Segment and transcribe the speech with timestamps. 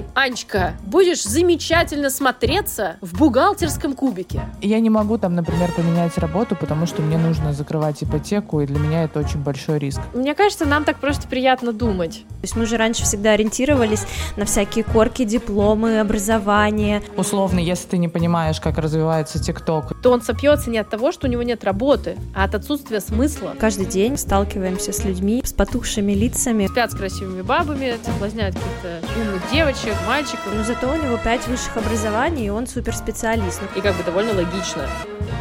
[0.00, 4.42] ты, Анечка, будешь замечательно смотреться в бухгалтерском кубике.
[4.60, 8.78] Я не могу там, например, поменять работу, потому что мне нужно закрывать ипотеку, и для
[8.78, 10.00] меня это очень большой риск.
[10.14, 12.24] Мне кажется, нам так просто приятно думать.
[12.28, 17.02] То есть мы же раньше всегда ориентировались на всякие корки, дипломы, образование.
[17.16, 21.26] Условно, если ты не понимаешь, как развивается ТикТок, то он сопьется не от того, что
[21.26, 23.54] у него нет работы, а от отсутствия смысла.
[23.58, 26.66] Каждый день сталкиваемся с людьми с потухшими лицами.
[26.66, 30.52] Спят с красивыми бабами, соблазняют каких-то умных девочек, мальчиков.
[30.54, 33.60] Но зато у него пять высших образований, и он суперспециалист.
[33.76, 34.88] И как бы довольно логично,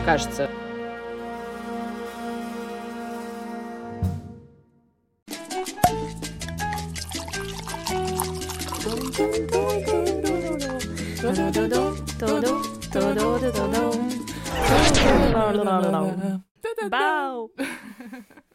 [0.06, 0.50] кажется.
[16.90, 17.52] Бау!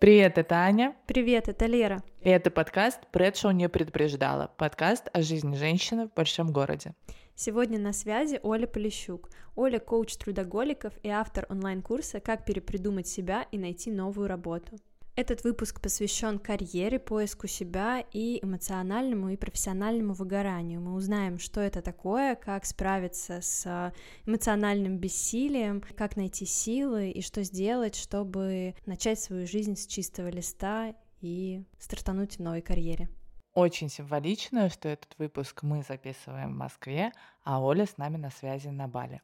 [0.00, 0.96] Привет, это Аня.
[1.06, 2.02] Привет, это Лера.
[2.22, 4.50] И это подкаст «Предшоу не предупреждала».
[4.56, 6.94] Подкаст о жизни женщины в большом городе.
[7.34, 9.28] Сегодня на связи Оля Полищук.
[9.56, 14.78] Оля— коуч трудоголиков и автор онлайн-курса «Как перепридумать себя и найти новую работу».
[15.16, 20.80] Этот выпуск посвящен карьере, поиску себя и эмоциональному и профессиональному выгоранию.
[20.80, 23.92] Мы узнаем, что это такое, как справиться с
[24.24, 30.94] эмоциональным бессилием, как найти силы и что сделать, чтобы начать свою жизнь с чистого листа
[31.20, 33.08] и стартануть в новой карьере.
[33.52, 38.68] Очень символично, что этот выпуск мы записываем в Москве, а Оля с нами на связи
[38.68, 39.20] на Бали.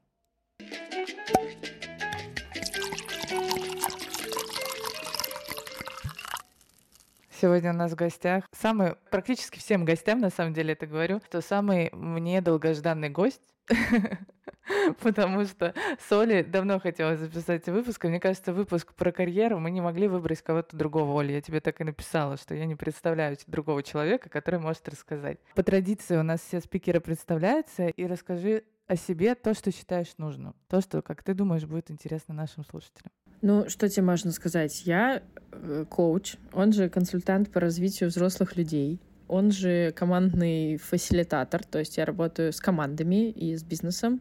[7.39, 11.43] Сегодня у нас в гостях самый, практически всем гостям, на самом деле это говорю, что
[11.43, 13.43] самый мне долгожданный гость,
[15.03, 15.75] потому что
[16.09, 20.79] Соли давно хотела записать выпуск, мне кажется, выпуск про карьеру мы не могли выбрать кого-то
[20.79, 21.35] другого, Оля.
[21.35, 25.39] Я тебе так и написала, что я не представляю другого человека, который может рассказать.
[25.55, 30.55] По традиции у нас все спикеры представляются, и расскажи о себе то, что считаешь нужным,
[30.69, 33.13] то, что, как ты думаешь, будет интересно нашим слушателям.
[33.43, 34.83] Ну, что тебе можно сказать?
[34.85, 38.99] Я э, коуч, он же консультант по развитию взрослых людей,
[39.29, 44.21] он же командный фасилитатор, то есть я работаю с командами и с бизнесом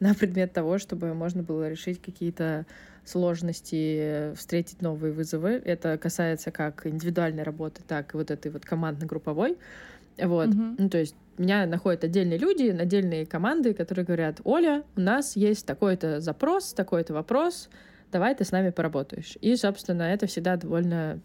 [0.00, 2.66] на предмет того, чтобы можно было решить какие-то
[3.04, 5.60] сложности, встретить новые вызовы.
[5.64, 9.58] Это касается как индивидуальной работы, так и вот этой вот командно-групповой.
[10.16, 10.74] Вот, mm-hmm.
[10.78, 15.66] ну то есть меня находят отдельные люди, отдельные команды, которые говорят, Оля, у нас есть
[15.66, 17.68] такой-то запрос, такой-то вопрос,
[18.14, 19.36] давай ты с нами поработаешь.
[19.40, 21.20] И, собственно, это всегда довольно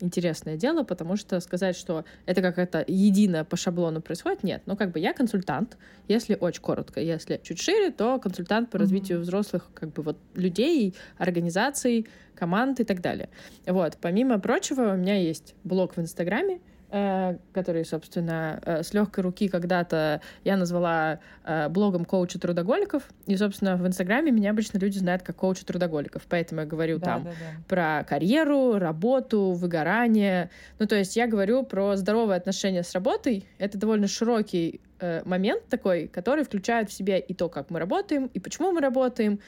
[0.00, 4.62] интересное дело, потому что сказать, что это как это едино по шаблону происходит, нет.
[4.66, 9.18] Но как бы я консультант, если очень коротко, если чуть шире, то консультант по развитию
[9.18, 9.22] mm-hmm.
[9.22, 13.30] взрослых как бы вот людей, организаций, команд и так далее.
[13.66, 13.96] Вот.
[13.98, 20.22] Помимо прочего, у меня есть блог в Инстаграме, который, собственно, э, с легкой руки когда-то
[20.44, 23.02] я назвала э, блогом коуча трудоголиков.
[23.26, 26.22] И, собственно, в Инстаграме меня обычно люди знают как коуча трудоголиков.
[26.28, 27.62] Поэтому я говорю да, там да, да.
[27.68, 30.48] про карьеру, работу, выгорание.
[30.78, 33.44] Ну, то есть я говорю про здоровые отношения с работой.
[33.58, 34.80] Это довольно широкий
[35.24, 39.38] момент такой, который включает в себя и то, как мы работаем, и почему мы работаем,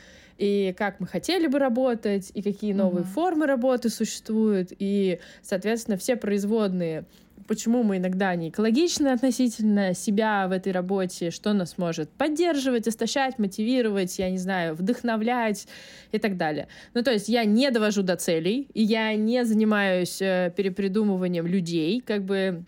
[0.40, 3.08] и как мы хотели бы работать, и какие новые mm-hmm.
[3.08, 7.04] формы работы существуют, и, соответственно, все производные
[7.50, 13.40] почему мы иногда не экологичны относительно себя в этой работе, что нас может поддерживать, истощать,
[13.40, 15.66] мотивировать, я не знаю, вдохновлять
[16.12, 16.68] и так далее.
[16.94, 22.00] Ну, то есть я не довожу до целей, и я не занимаюсь э, перепридумыванием людей,
[22.00, 22.62] как бы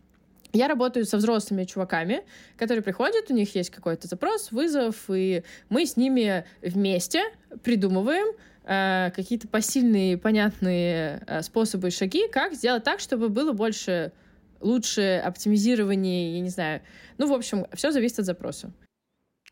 [0.52, 2.22] я работаю со взрослыми чуваками,
[2.56, 7.22] которые приходят, у них есть какой-то запрос, вызов, и мы с ними вместе
[7.62, 8.34] придумываем
[8.64, 14.10] э, какие-то посильные, понятные э, способы и шаги, как сделать так, чтобы было больше
[14.62, 16.80] лучше оптимизирование, я не знаю.
[17.18, 18.72] Ну, в общем, все зависит от запроса.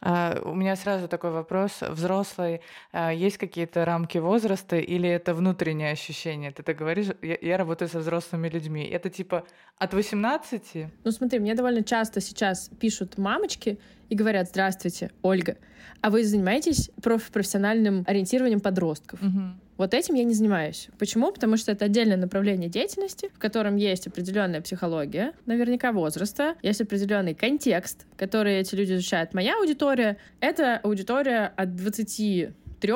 [0.02, 1.82] А, у меня сразу такой вопрос.
[1.82, 2.62] Взрослый,
[2.92, 6.52] а, есть какие-то рамки возраста или это внутреннее ощущение?
[6.52, 8.84] Ты так говоришь, я, я работаю со взрослыми людьми.
[8.84, 9.44] Это типа
[9.76, 10.86] от 18?
[11.04, 13.78] Ну смотри, мне довольно часто сейчас пишут мамочки
[14.10, 15.56] и говорят, здравствуйте, Ольга,
[16.02, 19.22] а вы занимаетесь профессиональным ориентированием подростков?
[19.22, 19.40] Угу.
[19.78, 20.88] Вот этим я не занимаюсь.
[20.98, 21.32] Почему?
[21.32, 27.34] Потому что это отдельное направление деятельности, в котором есть определенная психология, наверняка возраста, есть определенный
[27.34, 29.32] контекст, который эти люди изучают.
[29.32, 32.92] Моя аудитория— это аудитория от 23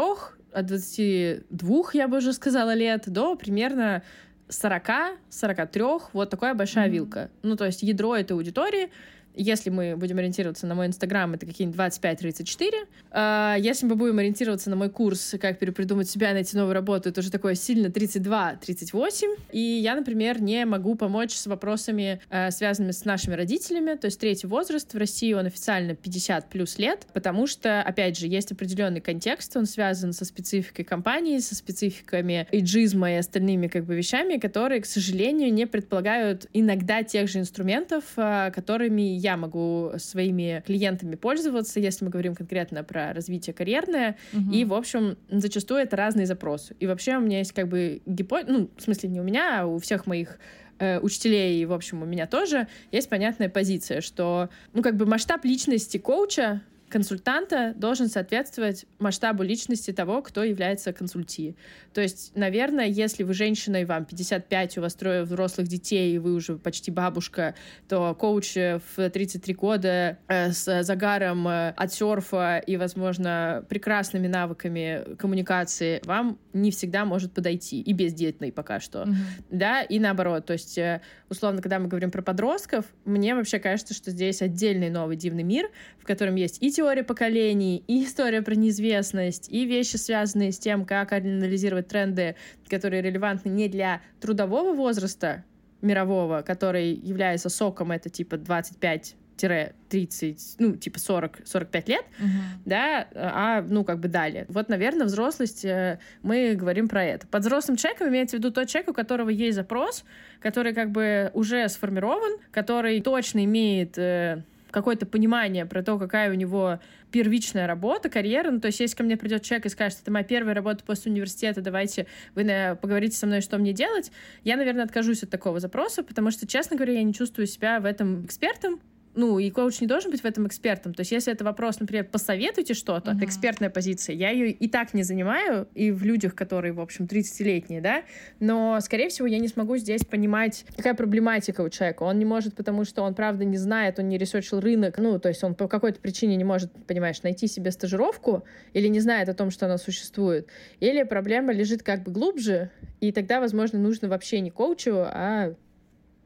[0.52, 4.02] от 22, я бы уже сказала, лет, до примерно
[4.49, 6.93] 40-43, вот такая большая mm-hmm.
[6.93, 7.31] вилка.
[7.43, 8.90] Ну, то есть ядро этой аудитории
[9.35, 12.71] если мы будем ориентироваться на мой инстаграм, это какие-нибудь 25-34.
[13.11, 17.21] А, если мы будем ориентироваться на мой курс «Как перепридумать себя найти новую работу», это
[17.21, 19.37] уже такое сильно 32-38.
[19.53, 23.97] И я, например, не могу помочь с вопросами, а, связанными с нашими родителями.
[23.97, 28.27] То есть третий возраст в России, он официально 50 плюс лет, потому что, опять же,
[28.27, 33.97] есть определенный контекст, он связан со спецификой компании, со спецификами иджизма и остальными как бы
[33.97, 40.62] вещами, которые, к сожалению, не предполагают иногда тех же инструментов, а, которыми я могу своими
[40.67, 44.17] клиентами пользоваться, если мы говорим конкретно про развитие карьерное.
[44.32, 44.53] Угу.
[44.53, 46.76] И, в общем, зачастую это разные запросы.
[46.79, 49.67] И вообще у меня есть как бы гипотеза, ну, в смысле не у меня, а
[49.67, 50.38] у всех моих
[50.79, 55.06] э, учителей, и, в общем, у меня тоже есть понятная позиция, что, ну, как бы
[55.06, 56.62] масштаб личности коуча
[56.94, 61.56] консультанта должен соответствовать масштабу личности того, кто является консульти.
[61.93, 66.19] То есть, наверное, если вы женщина и вам 55, у вас трое взрослых детей, и
[66.19, 67.56] вы уже почти бабушка,
[67.88, 75.17] то коуч в 33 года э, с загаром э, от серфа и, возможно, прекрасными навыками
[75.17, 77.81] коммуникации вам не всегда может подойти.
[77.81, 79.02] И бездетный пока что.
[79.02, 79.14] Mm-hmm.
[79.50, 80.47] Да, и наоборот.
[80.47, 84.90] То есть, э, условно, когда мы говорим про подростков, мне вообще кажется, что здесь отдельный
[84.90, 85.69] новый дивный мир,
[85.99, 90.85] в котором есть и теория поколений, и история про неизвестность, и вещи, связанные с тем,
[90.85, 92.37] как анализировать тренды,
[92.69, 95.45] которые релевантны не для трудового возраста
[95.83, 102.27] мирового, который является соком, это типа 25 30, ну, типа 40-45 лет, uh-huh.
[102.65, 104.47] да, а, ну, как бы далее.
[104.49, 107.27] Вот, наверное, взрослость, э, мы говорим про это.
[107.27, 110.05] Под взрослым человеком имеется в виду тот человек, у которого есть запрос,
[110.41, 116.35] который как бы уже сформирован, который точно имеет э, какое-то понимание про то, какая у
[116.35, 116.81] него
[117.11, 118.50] первичная работа, карьера.
[118.50, 121.12] Ну, то есть, если ко мне придет человек и скажет, это моя первая работа после
[121.12, 122.44] университета, давайте вы
[122.82, 124.11] поговорите со мной, что мне делать,
[124.43, 127.85] я, наверное, откажусь от такого запроса, потому что, честно говоря, я не чувствую себя в
[127.85, 128.81] этом экспертом,
[129.14, 130.94] ну, и коуч не должен быть в этом экспертом.
[130.94, 133.16] То есть, если это вопрос, например, посоветуйте что-то, uh-huh.
[133.16, 137.06] это экспертная позиция, я ее и так не занимаю, и в людях, которые, в общем,
[137.06, 138.02] 30-летние, да,
[138.40, 142.02] но, скорее всего, я не смогу здесь понимать, какая проблематика у человека.
[142.02, 145.28] Он не может, потому что он, правда, не знает, он не ресерчил рынок, ну, то
[145.28, 149.34] есть он по какой-то причине не может, понимаешь, найти себе стажировку или не знает о
[149.34, 150.49] том, что она существует,
[150.81, 152.70] или проблема лежит как бы глубже,
[153.00, 155.55] и тогда, возможно, нужно вообще не коучу, а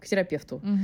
[0.00, 0.60] к терапевту.
[0.64, 0.78] Uh-huh.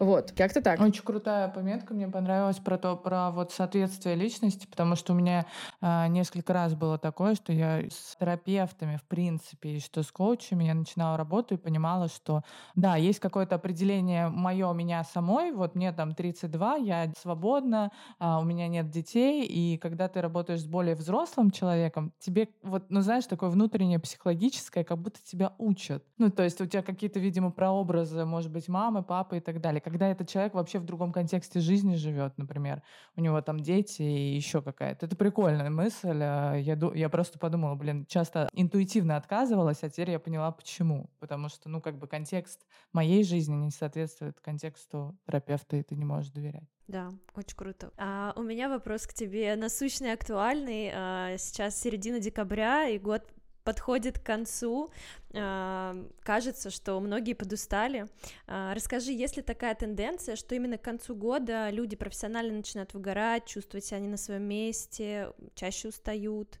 [0.00, 0.80] Вот, как-то так.
[0.80, 5.44] Очень крутая пометка, мне понравилась про то, про вот соответствие личности, потому что у меня
[5.82, 10.64] э, несколько раз было такое, что я с терапевтами, в принципе, и что с коучами
[10.64, 12.42] я начинала работу и понимала, что
[12.74, 18.42] да, есть какое-то определение мое меня самой, вот мне там 32, я свободна, э, у
[18.42, 23.26] меня нет детей, и когда ты работаешь с более взрослым человеком, тебе вот, ну знаешь,
[23.26, 26.02] такое внутреннее психологическое, как будто тебя учат.
[26.16, 29.82] Ну, то есть у тебя какие-то, видимо, прообразы, может быть, мамы, папы и так далее
[29.90, 32.82] когда этот человек вообще в другом контексте жизни живет, например,
[33.16, 35.06] у него там дети и еще какая-то.
[35.06, 36.20] Это прикольная мысль.
[36.22, 41.10] А, я, я просто подумала, блин, часто интуитивно отказывалась, а теперь я поняла, почему.
[41.18, 46.04] Потому что, ну, как бы контекст моей жизни не соответствует контексту терапевта, и ты не
[46.04, 46.68] можешь доверять.
[46.86, 47.92] Да, очень круто.
[47.96, 50.90] А у меня вопрос к тебе насущный, актуальный.
[50.92, 53.22] А, сейчас середина декабря, и год
[53.70, 54.90] подходит к концу,
[55.32, 55.94] а,
[56.24, 58.06] кажется, что многие подустали.
[58.48, 63.46] А, расскажи, есть ли такая тенденция, что именно к концу года люди профессионально начинают выгорать,
[63.46, 66.58] чувствовать себя не на своем месте, чаще устают?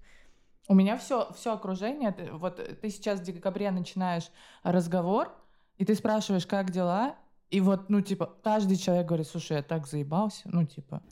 [0.68, 2.14] У меня все, все окружение.
[2.34, 4.30] Вот ты сейчас в декабре начинаешь
[4.62, 5.34] разговор,
[5.78, 7.16] и ты спрашиваешь, как дела,
[7.50, 11.02] и вот, ну, типа, каждый человек говорит, слушай, я так заебался, ну, типа,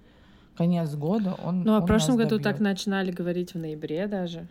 [0.56, 2.44] конец года, он Ну, а в прошлом году добьет.
[2.44, 4.46] так начинали говорить в ноябре даже.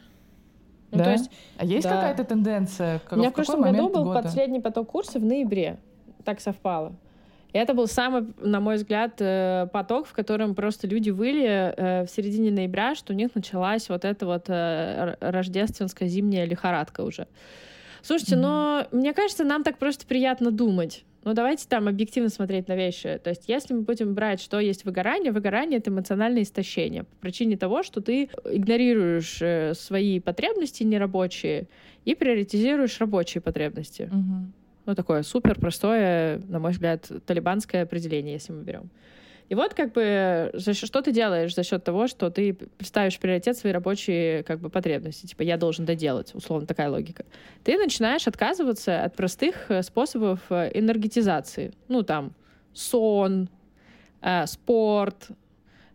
[0.92, 1.04] Ну, да?
[1.06, 1.96] то есть, а есть да.
[1.96, 3.00] какая-то тенденция?
[3.00, 4.24] Как, У меня в, в прошлом году был года?
[4.24, 5.78] последний поток курса в ноябре.
[6.24, 6.96] Так совпало.
[7.54, 12.06] И это был самый, на мой взгляд, э, поток, в котором просто люди выли э,
[12.06, 17.28] в середине ноября, что у них началась вот эта вот э, рождественская зимняя лихорадка уже.
[18.02, 18.40] Слушайте, mm-hmm.
[18.40, 21.04] но мне кажется, нам так просто приятно думать.
[21.24, 23.20] Ну, давайте там объективно смотреть на вещи.
[23.24, 27.58] То есть, если мы будем брать, что есть выгорание, выгорание— это эмоциональное истощение по причине
[27.58, 31.68] того, что ты игнорируешь э, свои потребности нерабочие
[32.06, 34.04] и приоритизируешь рабочие потребности.
[34.04, 34.52] Угу.
[34.86, 38.90] Ну, такое супер простое, на мой взгляд, талибанское определение, если мы берем.
[39.50, 43.58] И вот как бы за что ты делаешь за счет того, что ты ставишь приоритет
[43.58, 45.26] свои рабочие как бы потребности.
[45.26, 47.26] Типа я должен доделать, условно такая логика.
[47.64, 51.74] Ты начинаешь отказываться от простых э, способов э, энергетизации.
[51.88, 52.34] Ну там
[52.74, 53.50] сон,
[54.22, 55.30] э, спорт,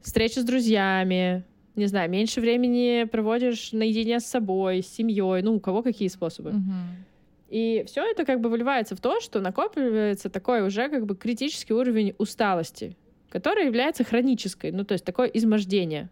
[0.00, 1.44] встречи с друзьями,
[1.76, 6.50] не знаю, меньше времени проводишь наедине с собой, с семьей, ну, у кого какие способы.
[6.50, 7.12] Mm-hmm.
[7.48, 11.74] И все это как бы выливается в то, что накапливается такой уже как бы критический
[11.74, 12.96] уровень усталости,
[13.32, 16.10] который является хронической, ну то есть такое измождение.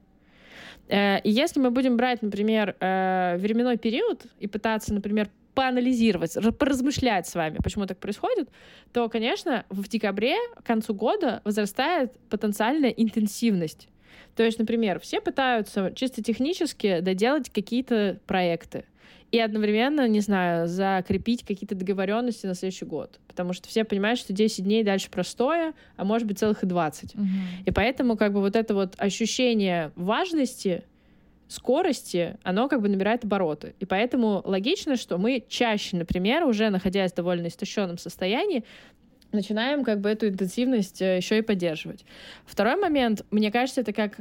[0.89, 7.27] Э, и если мы будем брать, например, э, временной период и пытаться, например, поанализировать, поразмышлять
[7.27, 8.49] с вами, почему так происходит,
[8.93, 13.89] то, конечно, в декабре к концу года возрастает потенциальная интенсивность.
[14.37, 18.85] То есть, например, все пытаются чисто технически доделать какие-то проекты
[19.33, 23.21] и одновременно, не знаю, закрепить какие-то договоренности на следующий год.
[23.29, 27.15] Потому что все понимают, что 10 дней дальше простое, а может быть целых и 20.
[27.15, 27.25] Угу.
[27.67, 30.83] И поэтому как бы вот это вот ощущение важности,
[31.47, 33.75] скорости, оно как бы набирает обороты.
[33.81, 38.65] И поэтому логично, что мы чаще, например, уже находясь в довольно истощенном состоянии,
[39.33, 42.05] начинаем как бы эту интенсивность э, еще и поддерживать.
[42.45, 44.19] Второй момент, мне кажется, это как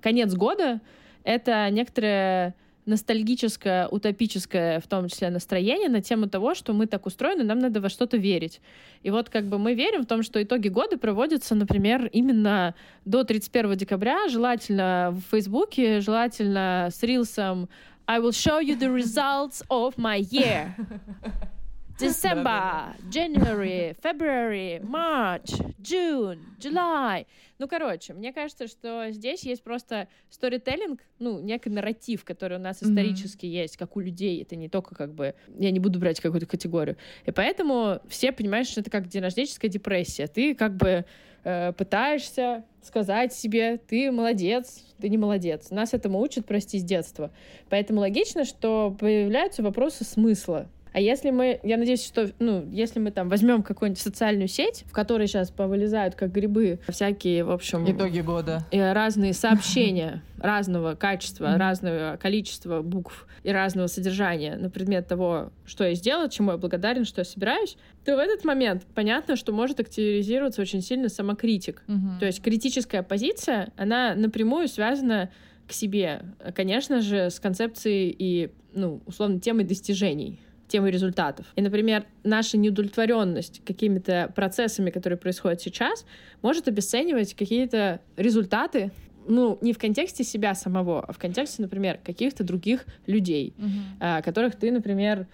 [0.00, 0.80] конец года,
[1.24, 2.54] это некоторое
[2.86, 7.80] ностальгическое, утопическое, в том числе, настроение на тему того, что мы так устроены, нам надо
[7.80, 8.60] во что-то верить.
[9.02, 12.74] И вот как бы мы верим в том, что итоги года проводятся, например, именно
[13.04, 17.68] до 31 декабря, желательно в Фейсбуке, желательно с рилсом
[18.06, 20.74] I will show you the results of my year.
[22.00, 27.26] December, January, February, March, June, July.
[27.58, 32.82] Ну, короче, мне кажется, что здесь есть просто сторителлинг, ну, некий нарратив, который у нас
[32.82, 33.62] исторически mm-hmm.
[33.62, 34.40] есть, как у людей.
[34.42, 35.34] Это не только как бы...
[35.58, 36.96] Я не буду брать какую-то категорию.
[37.26, 40.26] И поэтому все понимают, что это как денрожденческая депрессия.
[40.26, 41.04] Ты как бы
[41.44, 45.70] э, пытаешься сказать себе, ты молодец, ты не молодец.
[45.70, 47.30] Нас этому учат, прости, с детства.
[47.68, 53.10] Поэтому логично, что появляются вопросы смысла а если мы, я надеюсь, что, ну, если мы
[53.10, 57.84] там возьмем какую-нибудь социальную сеть, в которой сейчас повылезают как грибы всякие, в общем...
[57.90, 58.64] Итоги года.
[58.72, 65.94] Разные сообщения разного качества, разного количества букв и разного содержания на предмет того, что я
[65.94, 70.60] сделала, чему я благодарен, что я собираюсь, то в этот момент понятно, что может активизироваться
[70.60, 71.82] очень сильно самокритик.
[72.18, 75.30] То есть критическая позиция, она напрямую связана
[75.68, 76.22] к себе,
[76.54, 80.40] конечно же, с концепцией и, ну, условно, темой достижений
[80.70, 81.46] темы результатов.
[81.56, 86.06] И, например, наша неудовлетворенность какими-то процессами, которые происходят сейчас,
[86.40, 88.90] может обесценивать какие-то результаты,
[89.28, 94.22] ну, не в контексте себя самого, а в контексте, например, каких-то других людей, uh-huh.
[94.22, 95.26] которых ты, например,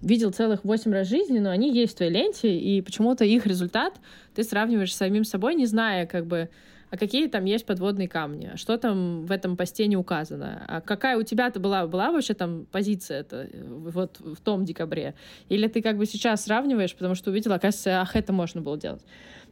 [0.00, 4.00] видел целых восемь раз жизни, но они есть в твоей ленте, и почему-то их результат
[4.34, 6.48] ты сравниваешь с самим собой, не зная, как бы,
[6.92, 11.16] а какие там есть подводные камни, что там в этом посте не указано, а какая
[11.16, 15.14] у тебя-то была, была вообще там позиция это вот в том декабре,
[15.48, 19.00] или ты как бы сейчас сравниваешь, потому что увидела, оказывается, ах, это можно было делать.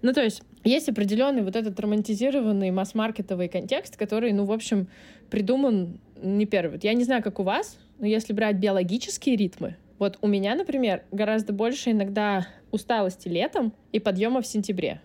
[0.02, 4.88] Ну, то есть есть определенный вот этот романтизированный масс-маркетовый контекст, который, ну, в общем,
[5.30, 6.78] придуман не первый.
[6.82, 11.04] Я не знаю, как у вас, но если брать биологические ритмы, вот у меня, например,
[11.10, 15.00] гораздо больше иногда усталости летом и подъема в сентябре.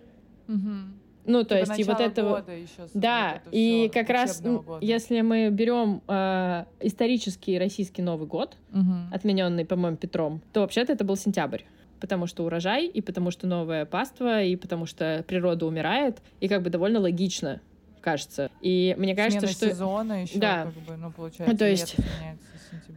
[0.50, 1.05] Угу.
[1.26, 2.46] Ну, то типа есть, и вот это...
[2.94, 4.78] Да, вот и как раз, года.
[4.82, 8.94] если мы берем э, исторический российский Новый год, угу.
[9.12, 11.62] отмененный, по-моему, Петром, то вообще-то это был сентябрь
[12.00, 16.62] потому что урожай, и потому что новое паство, и потому что природа умирает, и как
[16.62, 17.62] бы довольно логично,
[18.02, 18.52] кажется.
[18.62, 19.70] И мне кажется, Смена что...
[19.70, 20.66] сезона еще, да.
[20.66, 21.96] как бы, ну, получается, то есть...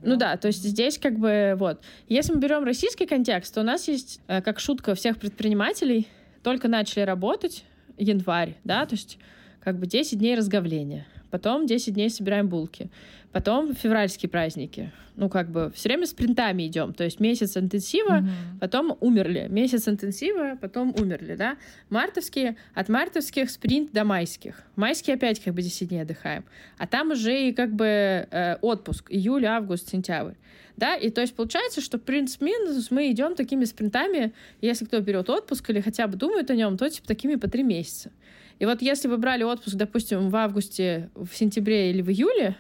[0.03, 1.81] Ну да, то есть здесь как бы вот.
[2.09, 6.09] Если мы берем российский контекст, то у нас есть, э, как шутка всех предпринимателей,
[6.43, 7.65] только начали работать,
[7.99, 9.19] январь, да, то есть
[9.61, 11.07] как бы 10 дней разговления.
[11.31, 12.91] Потом 10 дней собираем булки.
[13.33, 14.91] Потом февральские праздники.
[15.17, 16.95] Ну, как бы все время спринтами идем.
[16.95, 18.61] То есть месяц интенсива, mm-hmm.
[18.61, 19.47] потом умерли.
[19.51, 21.57] Месяц интенсива, потом умерли, да.
[21.91, 24.63] Мартовские, от мартовских спринт до майских.
[24.77, 26.45] Майские опять как бы 10 дней отдыхаем.
[26.79, 27.85] А там уже и как бы
[28.31, 29.07] э, отпуск.
[29.11, 30.35] Июль, август, сентябрь.
[30.77, 35.69] Да, и то есть получается, что принц-минус мы идем такими спринтами, если кто берет отпуск
[35.71, 38.13] или хотя бы думает о нем, то типа такими по три месяца.
[38.59, 42.57] И вот если вы брали отпуск, допустим, в августе, в сентябре или в июле,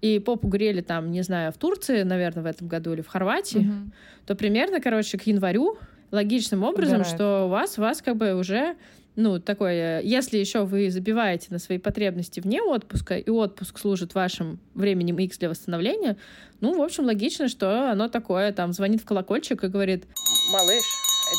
[0.00, 3.58] и попу грели там, не знаю, в Турции, наверное, в этом году или в Хорватии,
[3.58, 3.90] угу.
[4.26, 5.78] то примерно, короче, к январю
[6.10, 7.14] логичным образом, Угорает.
[7.14, 8.76] что у вас, у вас как бы уже
[9.16, 14.60] ну, такое, если еще вы забиваете на свои потребности вне отпуска, и отпуск служит вашим
[14.74, 16.16] временем X для восстановления,
[16.60, 20.06] ну, в общем, логично, что оно такое, там, звонит в колокольчик и говорит,
[20.52, 20.84] малыш,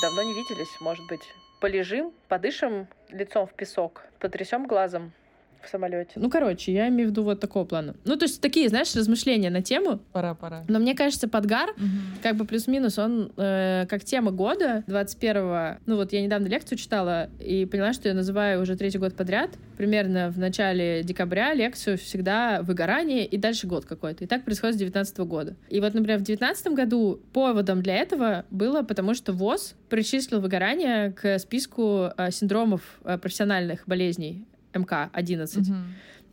[0.02, 1.22] давно не виделись, может быть,
[1.62, 5.14] полежим, подышим лицом в песок, потрясем глазом,
[5.64, 6.12] в самолете.
[6.16, 7.96] Ну, короче, я имею в виду вот такого плана.
[8.06, 10.00] Ну, то есть такие, знаешь, размышления на тему.
[10.12, 10.64] Пора, пора.
[10.68, 11.86] Но мне кажется, подгар, угу.
[12.22, 15.80] как бы плюс-минус, он э, как тема года 21-го.
[15.86, 19.52] Ну, вот я недавно лекцию читала и поняла, что я называю уже третий год подряд.
[19.78, 24.24] Примерно в начале декабря лекцию всегда выгорание и дальше год какой-то.
[24.24, 25.56] И так происходит с 19 года.
[25.70, 31.12] И вот, например, в 19 году поводом для этого было потому, что ВОЗ причислил выгорание
[31.12, 35.60] к списку э, синдромов э, профессиональных болезней МК-11.
[35.60, 35.76] Угу.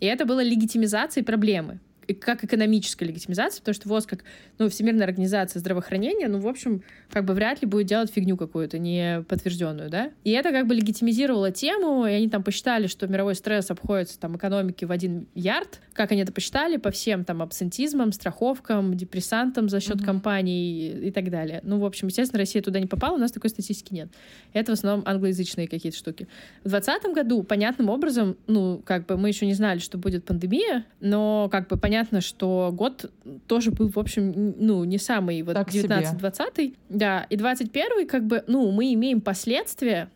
[0.00, 1.80] И это было легитимизацией проблемы
[2.14, 4.24] как экономическая легитимизация, потому что ВОЗ как
[4.58, 8.78] ну, Всемирная организация здравоохранения, ну, в общем, как бы вряд ли будет делать фигню какую-то
[8.78, 10.10] не подтвержденную, да.
[10.24, 14.36] И это как бы легитимизировало тему, и они там посчитали, что мировой стресс обходится там
[14.36, 15.80] экономике в один ярд.
[15.92, 16.76] Как они это посчитали?
[16.78, 20.04] По всем там абсентизмам, страховкам, депрессантам за счет mm-hmm.
[20.04, 21.60] компаний и, и так далее.
[21.62, 24.08] Ну, в общем, естественно, Россия туда не попала, у нас такой статистики нет.
[24.54, 26.26] Это в основном англоязычные какие-то штуки.
[26.64, 30.86] В 2020 году понятным образом, ну, как бы мы еще не знали, что будет пандемия,
[31.00, 33.10] но как бы понятно понятно, что год
[33.46, 36.74] тоже был, в общем, ну, не самый вот 19-20.
[36.88, 40.08] Да, и 21 как бы, ну, мы имеем последствия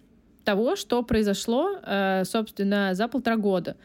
[0.45, 3.77] того, что произошло, э, собственно, за полтора года.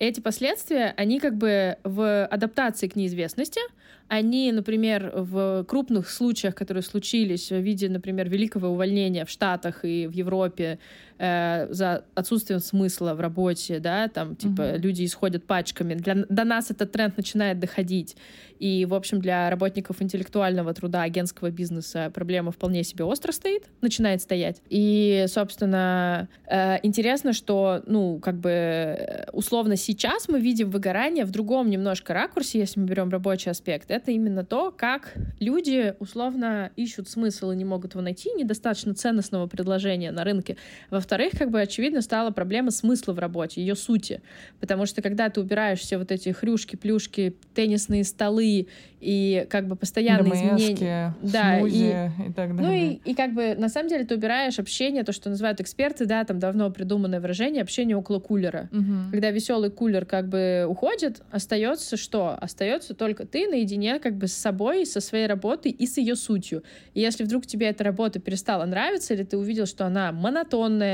[0.00, 3.60] Эти последствия, они как бы в адаптации к неизвестности,
[4.08, 10.06] они, например, в крупных случаях, которые случились в виде, например, великого увольнения в Штатах и
[10.06, 10.78] в Европе
[11.18, 14.78] э, за отсутствием смысла в работе, да, там, типа, mm-hmm.
[14.78, 15.94] люди исходят пачками.
[15.94, 18.16] Для, до нас этот тренд начинает доходить.
[18.58, 24.22] И, в общем, для работников интеллектуального труда, агентского бизнеса проблема вполне себе остро стоит, начинает
[24.22, 24.62] стоять.
[24.68, 31.30] И, собственно, э, интересно, что, ну, как бы, э, условно, сейчас мы видим выгорание в
[31.30, 33.90] другом немножко ракурсе, если мы берем рабочий аспект.
[33.90, 39.46] Это именно то, как люди, условно, ищут смысл и не могут его найти, недостаточно ценностного
[39.46, 40.56] предложения на рынке.
[41.04, 44.22] Во-вторых, как бы, очевидно, стала проблема смысла в работе, ее сути.
[44.58, 48.68] Потому что, когда ты убираешь все вот эти хрюшки, плюшки, теннисные столы,
[49.04, 51.14] и как бы постоянные ДМСки, изменения.
[51.20, 52.62] Да, и, и так далее.
[52.62, 56.06] Ну и, и как бы на самом деле ты убираешь общение, то, что называют эксперты,
[56.06, 58.70] да, там давно придуманное выражение, общение около кулера.
[58.72, 59.10] Угу.
[59.12, 62.38] Когда веселый кулер как бы уходит, остается что?
[62.40, 66.62] Остается только ты наедине как бы с собой, со своей работой и с ее сутью.
[66.94, 70.93] И если вдруг тебе эта работа перестала нравиться, или ты увидел, что она монотонная,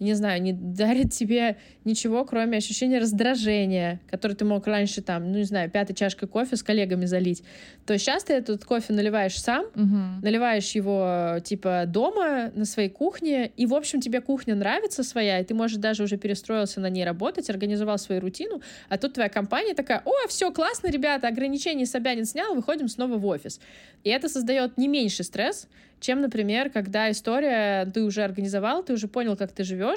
[0.00, 5.38] не знаю, не дарит тебе ничего, кроме ощущения раздражения, которое ты мог раньше там, ну
[5.38, 7.42] не знаю, пятой чашкой кофе с коллегами залить,
[7.86, 10.22] то сейчас ты этот кофе наливаешь сам, угу.
[10.22, 15.44] наливаешь его типа дома на своей кухне, и в общем тебе кухня нравится своя, и
[15.44, 19.74] ты можешь даже уже перестроился на ней работать, организовал свою рутину, а тут твоя компания
[19.74, 23.60] такая, о, все классно, ребята, ограничения Собянин снял, выходим снова в офис.
[24.02, 25.68] И это создает не меньший стресс,
[26.00, 29.89] чем, например, когда история ты уже организовал, ты уже понял, как ты живешь,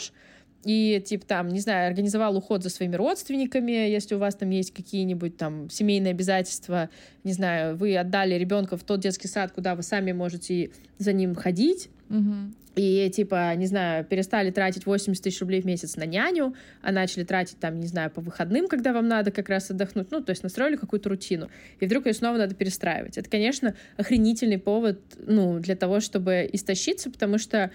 [0.64, 4.74] и, типа, там, не знаю, организовал уход за своими родственниками, если у вас там есть
[4.74, 6.90] какие-нибудь там семейные обязательства,
[7.24, 11.36] не знаю, вы отдали ребенка в тот детский сад, куда вы сами можете за ним
[11.36, 12.54] ходить, угу.
[12.76, 17.26] и, типа, не знаю, перестали тратить 80 тысяч рублей в месяц на няню, а начали
[17.26, 20.44] тратить, там, не знаю, по выходным, когда вам надо как раз отдохнуть, ну, то есть
[20.44, 21.50] настроили какую-то рутину,
[21.82, 23.18] и вдруг ее снова надо перестраивать.
[23.18, 27.70] Это, конечно, охренительный повод, ну, для того, чтобы истощиться, потому что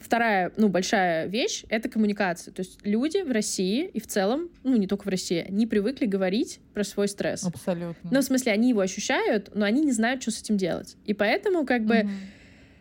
[0.00, 2.52] Вторая, ну, большая вещь— это коммуникация.
[2.52, 6.06] То есть люди в России и в целом, ну, не только в России, не привыкли
[6.06, 7.44] говорить про свой стресс.
[7.44, 8.10] Абсолютно.
[8.10, 10.96] Ну, в смысле, они его ощущают, но они не знают, что с этим делать.
[11.04, 12.10] И поэтому, как бы, угу.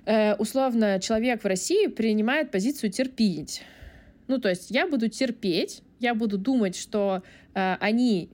[0.06, 3.64] э, условно, человек в России принимает позицию терпеть.
[4.28, 7.22] Ну, то есть я буду терпеть, я буду думать, что
[7.54, 8.30] э, они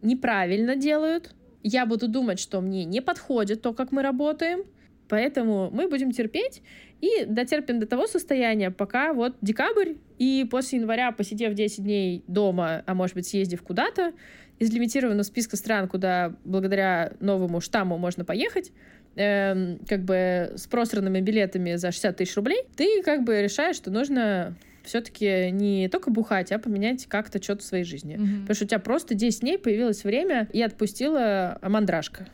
[0.00, 4.64] неправильно делают, я буду думать, что мне не подходит то, как мы работаем,
[5.08, 6.62] поэтому мы будем терпеть,
[7.00, 12.82] и дотерпим до того состояния, пока вот декабрь, и после января, посидев 10 дней дома,
[12.86, 14.12] а может быть съездив куда-то,
[14.58, 18.72] из лимитированного списка стран, куда благодаря новому штамму можно поехать,
[19.14, 23.90] эм, как бы с просранными билетами за 60 тысяч рублей, ты как бы решаешь, что
[23.90, 28.16] нужно все-таки не только бухать, а поменять как-то что-то в своей жизни.
[28.16, 28.40] Mm-hmm.
[28.40, 32.26] Потому что у тебя просто 10 дней появилось время, и отпустила мандражка.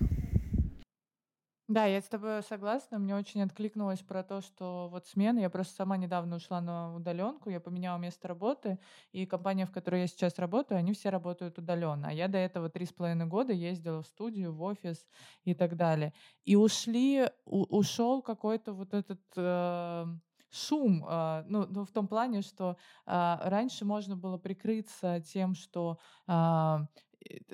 [1.68, 2.98] Да, я с тобой согласна.
[2.98, 5.38] Мне очень откликнулось про то, что вот смена.
[5.38, 8.78] Я просто сама недавно ушла на удаленку, я поменяла место работы,
[9.12, 12.08] и компания, в которой я сейчас работаю, они все работают удаленно.
[12.08, 15.06] А я до этого три с половиной года ездила в студию, в офис
[15.44, 16.12] и так далее.
[16.44, 20.04] И ушли, у, ушел какой-то вот этот э,
[20.50, 25.98] шум, э, ну, ну, в том плане, что э, раньше можно было прикрыться тем, что
[26.28, 26.76] э,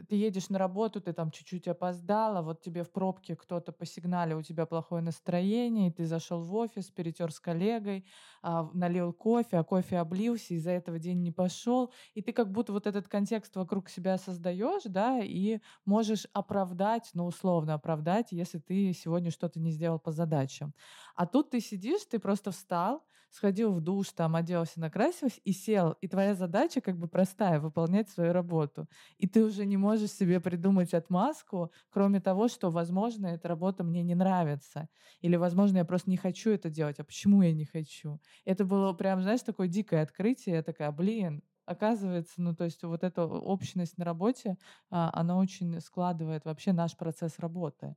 [0.09, 4.35] ты едешь на работу, ты там чуть-чуть опоздала, вот тебе в пробке кто-то по сигнале,
[4.37, 8.07] у тебя плохое настроение, и ты зашел в офис, перетер с коллегой,
[8.43, 11.93] налил кофе, а кофе облился, из-за этого день не пошел.
[12.15, 17.27] И ты как будто вот этот контекст вокруг себя создаешь, да, и можешь оправдать, ну,
[17.27, 20.75] условно оправдать, если ты сегодня что-то не сделал по задачам.
[21.15, 25.93] А тут ты сидишь, ты просто встал, сходил в душ, там оделся, накрасился и сел.
[26.01, 28.89] И твоя задача как бы простая— выполнять свою работу.
[29.19, 34.03] И ты уже не можешь себе придумать отмазку, кроме того, что, возможно, эта работа мне
[34.03, 34.89] не нравится.
[35.21, 36.99] Или, возможно, я просто не хочу это делать.
[36.99, 38.21] А почему я не хочу?
[38.45, 40.57] Это было прям, знаешь, такое дикое открытие.
[40.57, 44.57] Я такая, блин, оказывается, ну, то есть вот эта общность на работе,
[44.91, 47.95] а, она очень складывает вообще наш процесс работы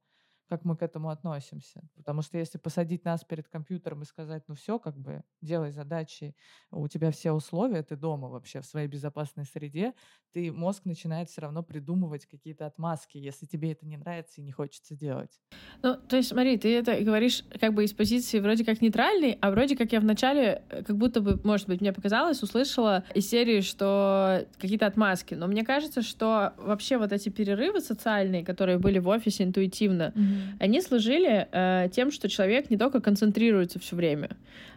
[0.54, 1.82] как мы к этому относимся.
[1.96, 6.36] Потому что если посадить нас перед компьютером и сказать, ну все, как бы делай задачи,
[6.70, 9.94] у тебя все условия, ты дома вообще в своей безопасной среде,
[10.32, 14.52] ты мозг начинает все равно придумывать какие-то отмазки, если тебе это не нравится и не
[14.52, 15.42] хочется делать.
[15.82, 19.50] Ну, то есть, смотри, ты это говоришь как бы из позиции вроде как нейтральной, а
[19.50, 23.62] вроде как я вначале, э, как будто бы, может быть, мне показалось, услышала из серии,
[23.62, 25.34] что какие-то отмазки.
[25.34, 30.43] Но мне кажется, что вообще вот эти перерывы социальные, которые были в офисе интуитивно, mm-hmm
[30.60, 34.30] они служили э, тем, что человек не только концентрируется все время,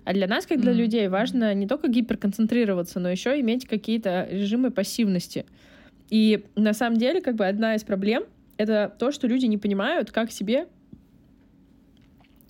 [0.05, 0.77] а для нас, как для mm-hmm.
[0.77, 5.47] людей, важно не только гиперконцентрироваться, но еще иметь какие-то режимы пассивности.
[6.11, 8.25] И на самом деле, как бы одна из проблем—
[8.57, 10.69] это то, что люди не понимают, как себе,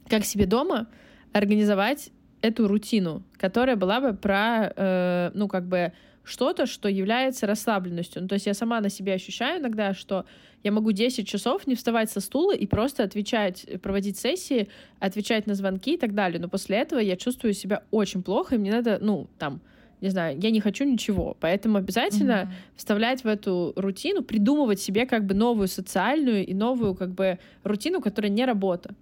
[0.09, 0.89] как себе дома
[1.33, 2.11] организовать
[2.43, 5.93] эту рутину, которая была бы про, э, ну, как бы
[6.27, 8.21] что-то, что является расслабленностью.
[8.21, 10.27] Ну, то есть я сама на себе ощущаю иногда, что
[10.65, 15.55] я могу 10 часов не вставать со стула и просто отвечать, проводить сессии, отвечать на
[15.55, 16.41] звонки и так далее.
[16.41, 19.61] Но после этого я чувствую себя очень плохо, и мне надо, ну, там,
[20.01, 21.37] не знаю, я не хочу ничего.
[21.39, 22.77] Поэтому обязательно mm-hmm.
[22.77, 28.01] вставлять в эту рутину, придумывать себе как бы новую социальную и новую как бы рутину,
[28.01, 28.97] которая не работа.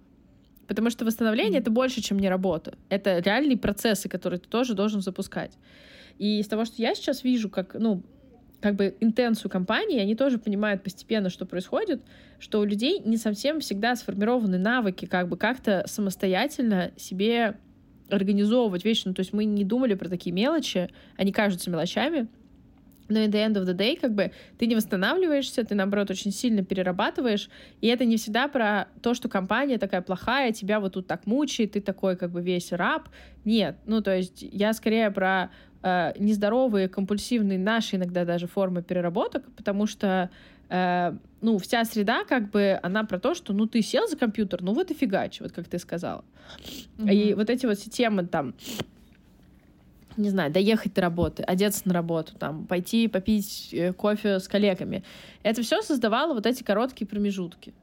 [0.67, 1.63] Потому что восстановление mm-hmm.
[1.63, 2.75] это больше, чем не работа.
[2.89, 5.53] Это реальные процессы, которые ты тоже должен запускать.
[6.17, 8.03] И из того, что я сейчас вижу, как, ну,
[8.61, 12.01] как бы интенцию компании, они тоже понимают постепенно, что происходит,
[12.39, 17.57] что у людей не совсем всегда сформированы навыки как бы как-то самостоятельно себе
[18.09, 19.03] организовывать вещи.
[19.05, 22.27] Ну, то есть мы не думали про такие мелочи, они кажутся мелочами,
[23.07, 26.31] но in the end of the day, как бы, ты не восстанавливаешься, ты, наоборот, очень
[26.31, 27.49] сильно перерабатываешь,
[27.81, 31.73] и это не всегда про то, что компания такая плохая, тебя вот тут так мучает,
[31.73, 33.09] ты такой, как бы, весь раб.
[33.43, 35.51] Нет, ну, то есть я скорее про
[35.85, 40.29] э, нездоровые, компульсивные наши иногда даже формы переработок, потому что
[40.69, 44.63] э, ну, вся среда, как бы, она про то, что, ну, ты сел за компьютер,
[44.63, 46.25] ну, вот и фигач, вот как ты сказала.
[46.97, 47.13] Mm-hmm.
[47.13, 48.55] И вот эти вот темы там,
[50.17, 55.03] не знаю, доехать до работы, одеться на работу, там, пойти попить э, кофе с коллегами.
[55.43, 57.73] Это все создавало вот эти короткие промежутки.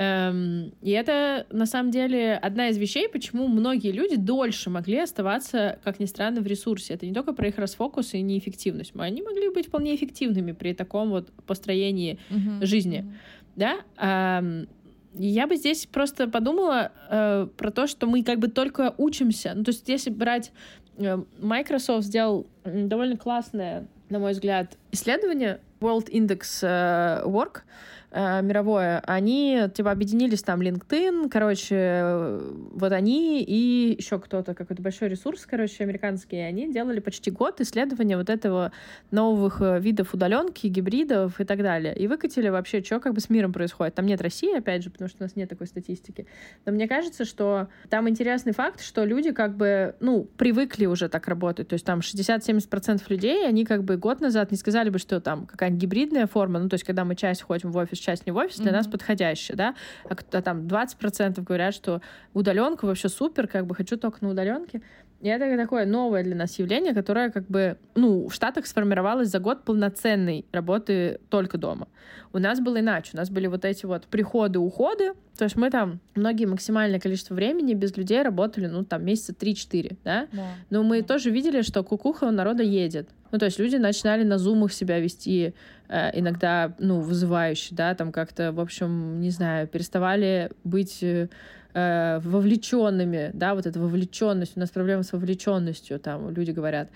[0.00, 5.80] Эм, и это, на самом деле, одна из вещей, почему многие люди дольше могли оставаться,
[5.82, 6.94] как ни странно, в ресурсе.
[6.94, 8.92] Это не только про их расфокус и неэффективность.
[8.96, 13.12] Они могли быть вполне эффективными при таком вот построении uh-huh, жизни.
[13.56, 13.74] Uh-huh.
[13.96, 14.66] Да?
[15.14, 19.52] Я бы здесь просто подумала э, про то, что мы как бы только учимся.
[19.56, 20.52] Ну, то есть, если брать
[20.96, 27.62] э, Microsoft сделал довольно классное, на мой взгляд, исследование World Index э, Work,
[28.10, 32.38] э, мировое, они типа объединились там LinkedIn, короче,
[32.72, 38.16] вот они и еще кто-то, какой-то большой ресурс, короче, американский, они делали почти год исследования
[38.16, 38.72] вот этого
[39.10, 41.96] новых э, видов удаленки, гибридов и так далее.
[41.96, 43.94] И выкатили вообще, что как бы с миром происходит.
[43.94, 46.26] Там нет России, опять же, потому что у нас нет такой статистики.
[46.64, 51.28] Но мне кажется, что там интересный факт, что люди как бы, ну, привыкли уже так
[51.28, 51.68] работать.
[51.68, 55.46] То есть там 60-70% людей, они как бы год назад не сказали бы, что там
[55.46, 58.36] какая-нибудь гибридная форма, ну, то есть когда мы часть ходим в офис, часть не в
[58.36, 58.74] офис, для mm-hmm.
[58.74, 62.00] нас подходящая, да, а, а там 20% говорят, что
[62.34, 64.82] удаленка вообще супер, как бы хочу только на удаленке.
[65.20, 69.40] И это такое новое для нас явление, которое как бы, ну, в Штатах сформировалось за
[69.40, 71.88] год полноценной работы только дома.
[72.32, 73.10] У нас было иначе.
[73.14, 75.14] У нас были вот эти вот приходы, уходы.
[75.36, 79.96] То есть мы там многие максимальное количество времени без людей работали, ну, там, месяца 3-4,
[80.04, 80.28] да?
[80.30, 80.46] да?
[80.70, 83.08] Но мы тоже видели, что кукуха у народа едет.
[83.32, 85.52] Ну, то есть люди начинали на зумах себя вести
[85.88, 91.28] э, иногда, ну, вызывающе, да, там как-то, в общем, не знаю, переставали быть э,
[91.74, 96.88] э, вовлеченными, да, вот эта вовлеченность, у нас проблема с вовлеченностью, там люди говорят,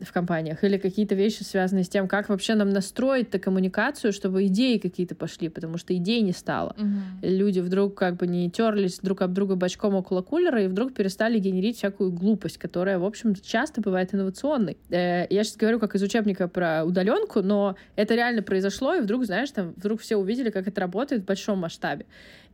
[0.00, 4.76] в компаниях, или какие-то вещи, связанные с тем, как вообще нам настроить-то коммуникацию, чтобы идеи
[4.76, 6.74] какие-то пошли, потому что идей не стало.
[6.78, 7.28] Угу.
[7.28, 11.38] Люди вдруг как бы не терлись друг об друга бочком около кулера и вдруг перестали
[11.38, 14.76] генерить всякую глупость, которая, в общем, часто бывает инновационной.
[14.90, 19.24] Э, я сейчас говорю как из учебника про удаленку, но это реально произошло, и вдруг,
[19.24, 22.04] знаешь, там вдруг все увидели, как это работает в большом масштабе.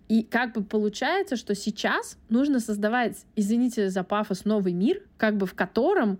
[0.09, 5.47] И как бы получается, что сейчас нужно создавать, извините за пафос, новый мир, как бы
[5.47, 6.19] в котором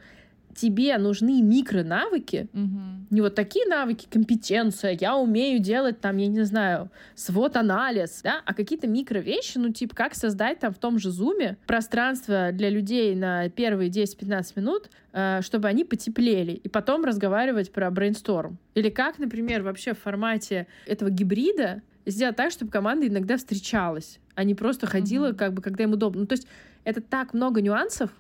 [0.55, 2.81] тебе нужны микронавыки, Угу.
[3.11, 8.55] не вот такие навыки, компетенция, я умею делать там, я не знаю, свод-анализ, да, а
[8.55, 13.49] какие-то микровещи, ну, типа, как создать там в том же зуме пространство для людей на
[13.49, 18.59] первые 10-15 минут, э, чтобы они потеплели, и потом разговаривать про брейнсторм.
[18.75, 24.45] Или как, например, вообще в формате этого гибрида сделать так, чтобы команда иногда встречалась, а
[24.45, 25.37] не просто ходила, Мгм.
[25.37, 26.23] как бы, когда им удобно.
[26.23, 26.47] Ну, то есть
[26.85, 28.11] это так много нюансов,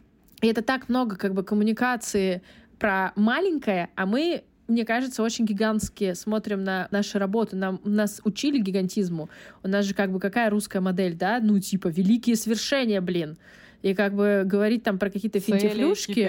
[0.41, 2.43] и это так много как бы коммуникации
[2.79, 7.57] про маленькое, а мы, мне кажется, очень гигантские смотрим на наши работы.
[7.57, 9.29] Нам, нас учили гигантизму.
[9.63, 11.39] У нас же как бы какая русская модель, да?
[11.41, 13.37] Ну, типа, великие свершения, блин.
[13.83, 16.29] И как бы говорить там про какие-то финтифлюшки.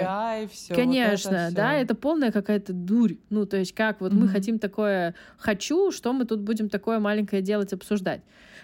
[0.52, 0.74] все.
[0.74, 3.14] Конечно, да, это полная какая-то дурь.
[3.30, 4.28] Ну, то есть как вот мы Мгм.
[4.28, 8.22] хотим такое «хочу», что мы тут будем такое маленькое делать, обсуждать.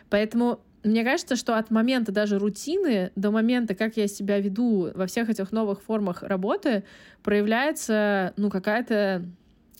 [0.09, 5.07] Поэтому мне кажется, что от момента даже рутины до момента, как я себя веду во
[5.07, 6.85] всех этих новых формах работы,
[7.23, 9.25] проявляется, ну, какая-то,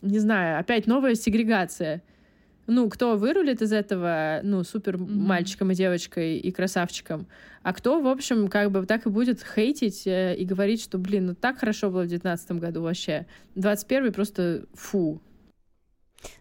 [0.03, 2.03] не знаю, опять новая сегрегация.
[2.67, 7.27] Ну, кто вырулит из этого, ну, супер мальчиком и девочкой и красавчиком,
[7.63, 11.27] а кто, в общем, как бы так и будет хейтить э, и говорить, что, блин,
[11.27, 13.27] ну так хорошо было в девятнадцатом году вообще.
[13.57, 15.21] 21 просто фу.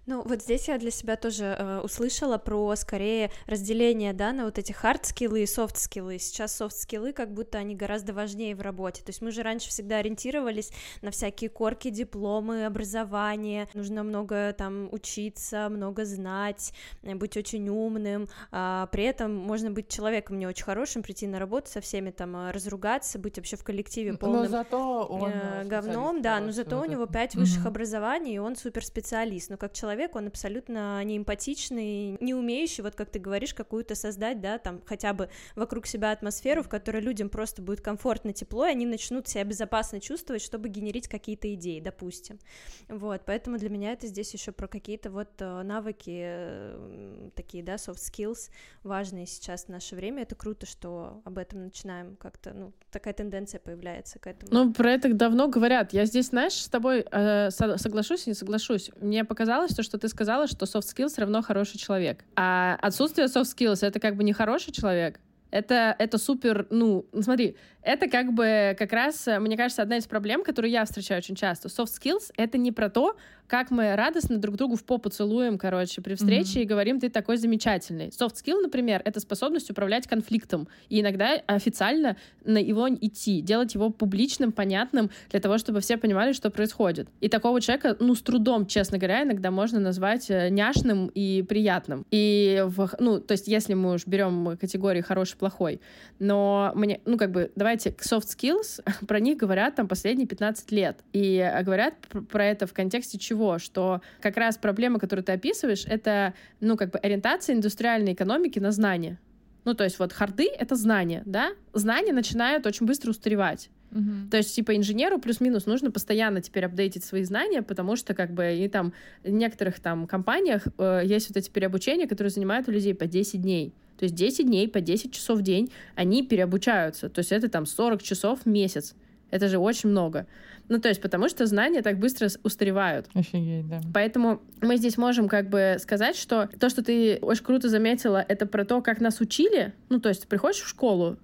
[0.09, 4.57] Ну, вот здесь я для себя тоже э, услышала про скорее разделение, да, на вот
[4.57, 6.17] эти хард-скиллы и софт-скиллы.
[6.17, 9.03] Сейчас софт-скиллы как будто они гораздо важнее в работе.
[9.03, 10.71] То есть мы же раньше всегда ориентировались
[11.03, 13.67] на всякие корки, дипломы, образование.
[13.75, 18.27] Нужно много там учиться, много знать, э, быть очень умным.
[18.51, 22.35] А, при этом можно быть человеком не очень хорошим, прийти на работу со всеми там
[22.35, 26.51] э, разругаться, быть вообще в коллективе Но полным зато он э, э, говном, да, но
[26.51, 27.67] зато у него пять высших Мгм.
[27.67, 29.51] образований, и он суперспециалист.
[29.51, 34.41] Но как человек он абсолютно не эмпатичный, не умеющий, вот как ты говоришь, какую-то создать,
[34.41, 38.71] да, там хотя бы вокруг себя атмосферу, в которой людям просто будет комфортно, тепло, и
[38.71, 42.39] они начнут себя безопасно чувствовать, чтобы генерить какие-то идеи, допустим.
[42.88, 47.75] Вот, поэтому для меня это здесь еще про какие-то вот э, навыки, э, такие, да,
[47.75, 48.49] soft skills,
[48.83, 50.23] важные сейчас в наше время.
[50.23, 54.51] Это круто, что об этом начинаем как-то, ну, такая тенденция появляется к этому.
[54.51, 55.93] Ну, про это давно говорят.
[55.93, 58.91] Я здесь, знаешь, с тобой э, со- соглашусь и не соглашусь.
[58.99, 62.23] Мне показалось то, что ты сказала, что soft skills равно хороший человек.
[62.36, 65.19] А отсутствие soft skills— это как бы не хороший человек.
[65.52, 70.07] Это, это супер, ну, смотри, это как бы как раз, э, мне кажется, одна из
[70.07, 71.67] проблем, которую я встречаю очень часто.
[71.69, 73.15] Soft skills— это не про то,
[73.47, 76.61] как мы радостно друг другу в попу целуем, короче, при встрече Мгм.
[76.61, 78.09] и говорим, ты такой замечательный.
[78.09, 82.15] Soft skill, например, это способность управлять конфликтом и иногда официально
[82.45, 87.09] на его идти, делать его публичным, понятным, для того, чтобы все понимали, что происходит.
[87.21, 92.05] И такого человека, ну, с трудом, честно говоря, иногда можно назвать э, няшным и приятным.
[92.11, 95.81] И, в, ну, то есть, если мы уж берем категории хороший-плохой,
[96.19, 100.99] но мне, ну, как бы, давайте, soft skills, про них говорят там последние 15 лет.
[101.13, 103.59] И э, говорят пр- про это в контексте чего?
[103.59, 108.71] Что как раз проблема, которую ты описываешь, это, ну, как бы ориентация индустриальной экономики на
[108.71, 109.19] знания.
[109.65, 111.51] Ну, то есть вот харды— это знания, да?
[111.73, 113.69] Знания начинают очень быстро устаревать.
[113.91, 114.29] Мгм.
[114.29, 118.55] То есть, типа, инженеру плюс-минус нужно постоянно теперь апдейтить свои знания, потому что, как бы,
[118.55, 122.93] и там в некоторых там компаниях э, есть вот эти переобучения, которые занимают у людей
[122.93, 123.73] по 10 дней.
[123.99, 127.09] То есть 10 дней по 10 часов в день они переобучаются.
[127.09, 128.95] То есть это там 40 часов в месяц.
[129.29, 130.25] Это же очень много.
[130.69, 133.07] Ну, то есть потому что знания так быстро устаревают.
[133.13, 133.81] Офигеть, да.
[133.93, 138.45] Поэтому мы здесь можем как бы сказать, что то, что ты очень круто заметила, это
[138.45, 139.73] про то, как нас учили.
[139.89, 141.17] Ну, то есть приходишь в школу,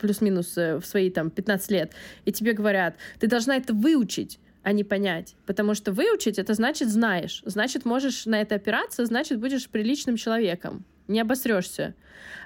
[0.00, 1.92] плюс-минус э, в свои там 15 лет,
[2.24, 5.36] и тебе говорят, ты должна это выучить а не понять.
[5.46, 7.40] Потому что выучить— это значит знаешь.
[7.44, 10.84] Значит, можешь на это опираться, значит, будешь приличным человеком.
[11.08, 11.94] Не обосрешься.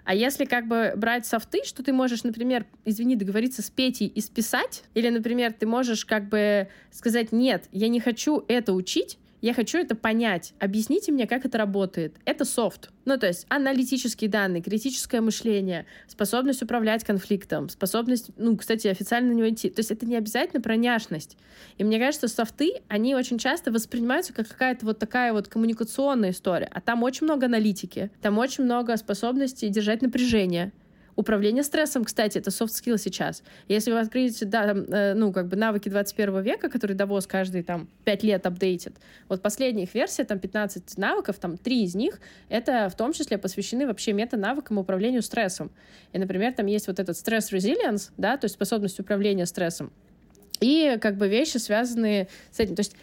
[0.04, 4.20] А если как бы брать софты, что ты можешь, например, извини, договориться с Петей и
[4.20, 9.54] списать, или, например, ты можешь как бы сказать, нет, я не хочу это учить, я
[9.54, 10.54] хочу это понять.
[10.58, 12.16] Объясните мне, как это работает.
[12.24, 12.90] Это софт.
[13.04, 19.36] Ну, то есть аналитические данные, критическое мышление, способность управлять конфликтом, способность, ну, кстати, официально на
[19.36, 19.70] него идти.
[19.70, 21.36] То есть это не обязательно про няшность.
[21.78, 26.68] И мне кажется, софты, они очень часто воспринимаются как какая-то вот такая вот коммуникационная история.
[26.72, 30.72] А там очень много аналитики, там очень много способностей держать напряжение.
[31.20, 33.42] Управление стрессом, кстати, это soft skill сейчас.
[33.68, 37.62] Если вы откроете, да, там, э, ну, как бы навыки 21 века, которые Давос каждые
[37.62, 38.94] там 5 лет апдейтит,
[39.28, 43.36] вот последняя их версия, там 15 навыков, там 3 из них, это в том числе
[43.36, 45.70] посвящены вообще мета-навыкам управлению стрессом.
[46.14, 49.92] И, например, там есть вот этот стресс-резилиенс, да, то есть способность управления стрессом,
[50.60, 52.76] и как бы вещи, связанные с этим.
[52.76, 52.96] То есть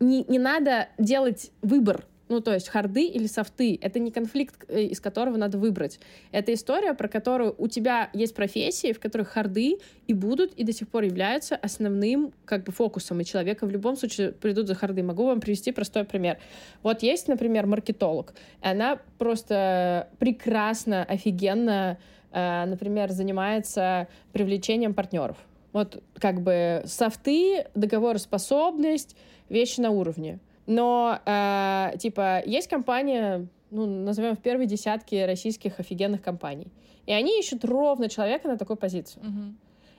[0.00, 3.78] не, не надо делать выбор Ну, то есть харды или софты.
[3.80, 5.98] Это не конфликт, э, из которого надо выбрать.
[6.30, 10.72] Это история, про которую у тебя есть профессии, в которых харды и будут, и до
[10.72, 13.20] сих пор являются основным как бы фокусом.
[13.20, 15.02] И человека в любом случае придут за харды.
[15.02, 16.38] Могу вам привести простой пример.
[16.82, 18.34] Вот есть, например, маркетолог.
[18.60, 21.98] Она просто прекрасно, офигенно,
[22.32, 25.38] э, например, занимается привлечением партнеров.
[25.72, 29.16] Вот как бы софты, договороспособность,
[29.48, 30.40] вещи на уровне.
[30.68, 36.66] Но, э, типа, есть компания, ну, назовем в первой десятке российских офигенных компаний.
[37.06, 39.24] И они ищут ровно человека на такую позицию.
[39.24, 39.58] Мгм.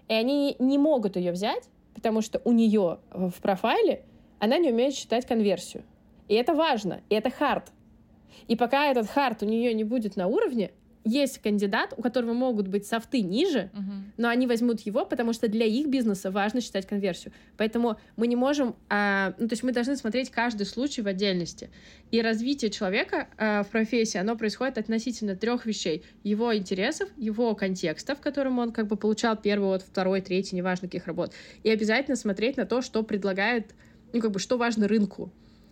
[0.09, 4.03] И они не могут ее взять, потому что у нее в профайле
[4.37, 5.83] она не умеет считать конверсию.
[6.27, 7.71] И это важно, и это хард.
[8.47, 10.69] И пока этот хард у нее не будет на уровне,
[11.09, 14.13] есть кандидат, у которого могут быть софты ниже, Мгм.
[14.17, 17.33] но они возьмут его, потому что для их бизнеса важно считать конверсию.
[17.57, 21.69] Поэтому мы не можем, а, ну то есть мы должны смотреть каждый случай в отдельности.
[22.11, 28.15] И развитие человека а, в профессии, оно происходит относительно трех вещей: его интересов, его контекста,
[28.15, 32.15] в котором он как бы получал первый, вот второй, третий, неважно каких работ, и обязательно
[32.15, 33.73] смотреть на то, что предлагает,
[34.13, 35.31] ну как бы что важно рынку.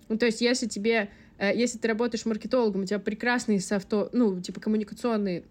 [0.09, 1.09] Ну то есть если тебе
[1.45, 5.43] если ты работаешь маркетологом, у тебя прекрасные софто, ну, типа, коммуникационные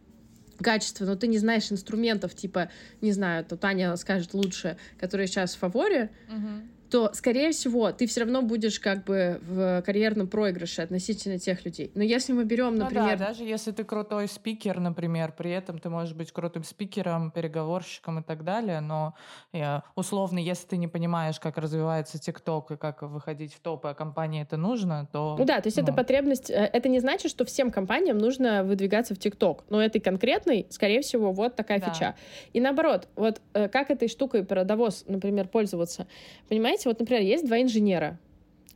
[0.58, 2.70] качества, но ты не знаешь инструментов, типа,
[3.00, 6.68] не знаю, то Таня скажет лучше, которые сейчас в фаворе, Мгм.
[6.90, 11.90] То, скорее всего, ты все равно будешь как бы в карьерном проигрыше относительно тех людей.
[11.94, 15.78] Но если мы берем, Ну например, да, даже если ты крутой спикер, например, при этом
[15.78, 19.14] ты можешь быть крутым спикером, переговорщиком и так далее, но
[19.52, 23.94] э, условно, если ты не понимаешь, как развивается ТикТок и как выходить в топы, а
[23.94, 25.36] компании это нужно, то...
[25.38, 28.64] Ну да, то есть это ну, потребность, э, это не значит, что всем компаниям нужно
[28.64, 31.92] выдвигаться в ТикТок, но этой конкретной, скорее всего, вот такая Да.
[31.92, 32.14] фича.
[32.52, 36.06] И наоборот, вот э, как этой штукой про довоз, например, пользоваться.
[36.48, 38.18] Понимаете, вот, например, есть два инженера,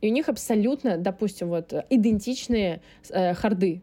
[0.01, 3.81] и у них абсолютно, допустим, вот идентичные э, харды.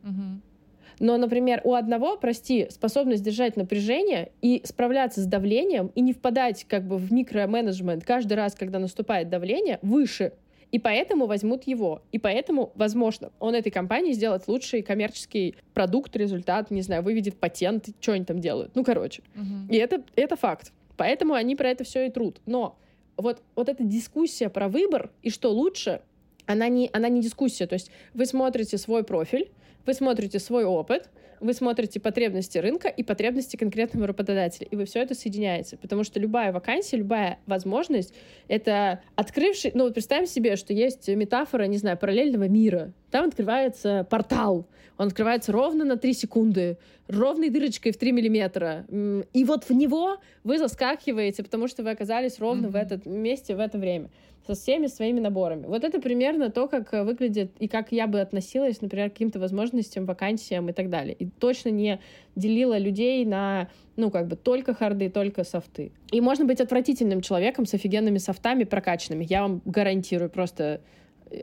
[1.01, 6.65] Но, например, у одного, прости, способность держать напряжение и справляться с давлением, и не впадать
[6.65, 10.33] как бы в микроменеджмент каждый раз, когда наступает давление, выше.
[10.71, 12.03] И поэтому возьмут его.
[12.13, 17.89] И поэтому, возможно, он этой компании сделает лучший коммерческий продукт, результат, не знаю, выведет патент,
[18.01, 18.73] что они там делают.
[18.75, 19.23] Ну, короче.
[19.35, 19.69] Мгм.
[19.71, 20.73] И это, это факт.
[20.97, 22.41] Поэтому они про это все и трут.
[22.45, 22.77] Но
[23.19, 26.01] вот, вот эта дискуссия про выбор и что лучше,
[26.47, 27.67] она не, она не дискуссия.
[27.67, 29.51] То есть вы смотрите свой профиль,
[29.85, 35.01] вы смотрите свой опыт, вы смотрите потребности рынка и потребности конкретного работодателя, и вы все
[35.01, 38.13] это соединяете, потому что любая вакансия, любая возможность—
[38.49, 39.73] это открывший...
[39.75, 42.93] Ну, вот представим себе, что есть метафора, не знаю, параллельного мира.
[43.11, 44.67] Там открывается портал,
[44.99, 48.85] он открывается ровно на 3 секунды, ровной дырочкой в 3 миллиметра.
[49.33, 52.81] И вот в него вы заскакиваете, потому что вы оказались ровно в Мгм.
[52.81, 54.11] этом месте в это время
[54.47, 55.67] со всеми своими наборами.
[55.67, 60.07] Вот это примерно то, как выглядит и как я бы относилась, например, к каким-то возможностям,
[60.07, 61.15] вакансиям и так далее.
[61.15, 62.01] И точно не
[62.35, 65.93] делила людей на, ну, как бы только харды, только софты.
[66.13, 69.27] И можно быть отвратительным человеком с офигенными софтами прокачанными.
[69.29, 70.81] Я вам гарантирую, просто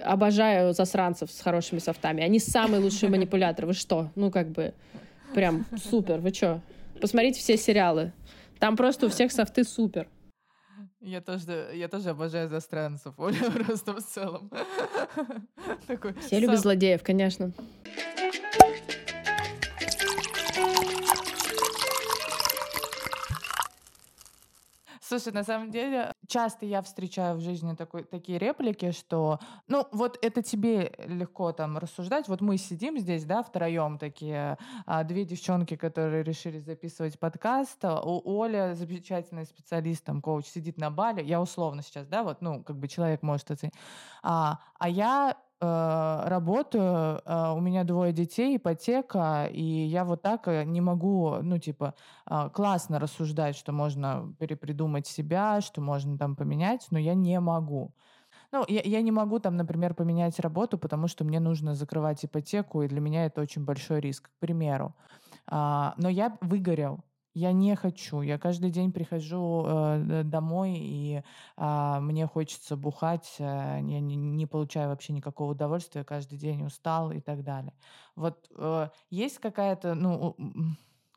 [0.02, 2.24] обожаю засранцев с хорошими софтами.
[2.24, 3.68] Они самые лучшие манипуляторы.
[3.68, 4.12] Вы что?
[4.16, 4.74] Ну, как бы,
[5.34, 6.20] прям супер.
[6.20, 6.62] Вы чё?
[7.02, 8.14] Посмотрите все сериалы.
[8.60, 10.08] Там просто у всех софты супер.
[11.02, 14.50] Я тоже, я тоже обожаю застранцев, Оля, просто в целом.
[16.22, 17.52] Все любят злодеев, конечно.
[25.08, 30.18] Слушай, на самом деле, часто я встречаю в жизни такой, такие реплики, что, ну, вот
[30.24, 32.28] это тебе легко там рассуждать.
[32.28, 37.86] Вот мы сидим здесь, да, втроем такие, а, две девчонки, которые решили записывать подкаст.
[37.86, 41.24] А, У Оля, замечательный специалист, там, коуч, сидит на бале.
[41.24, 43.76] Я условно сейчас, да, вот, ну, как бы человек может оценить.
[44.24, 45.38] А, а я
[46.26, 51.58] работаю, э, у меня двое детей, ипотека, и я вот так э, не могу, ну,
[51.58, 51.94] типа,
[52.54, 57.94] классно рассуждать, что можно перепридумать себя, что можно там поменять, но я не могу.
[58.52, 62.84] Ну, я, я не могу там, например, поменять работу, потому что мне нужно закрывать ипотеку,
[62.84, 64.96] и для меня это очень большой риск, к примеру.
[65.48, 67.04] А, но я выгорел.
[67.36, 68.22] Я не хочу.
[68.22, 71.22] Я каждый день прихожу э, домой, и
[71.58, 73.36] а, мне хочется бухать.
[73.40, 76.06] э, я не, не получаю вообще никакого удовольствия.
[76.06, 77.74] Каждый день устал и так далее.
[78.16, 80.38] Вот э, есть какая-то, ну,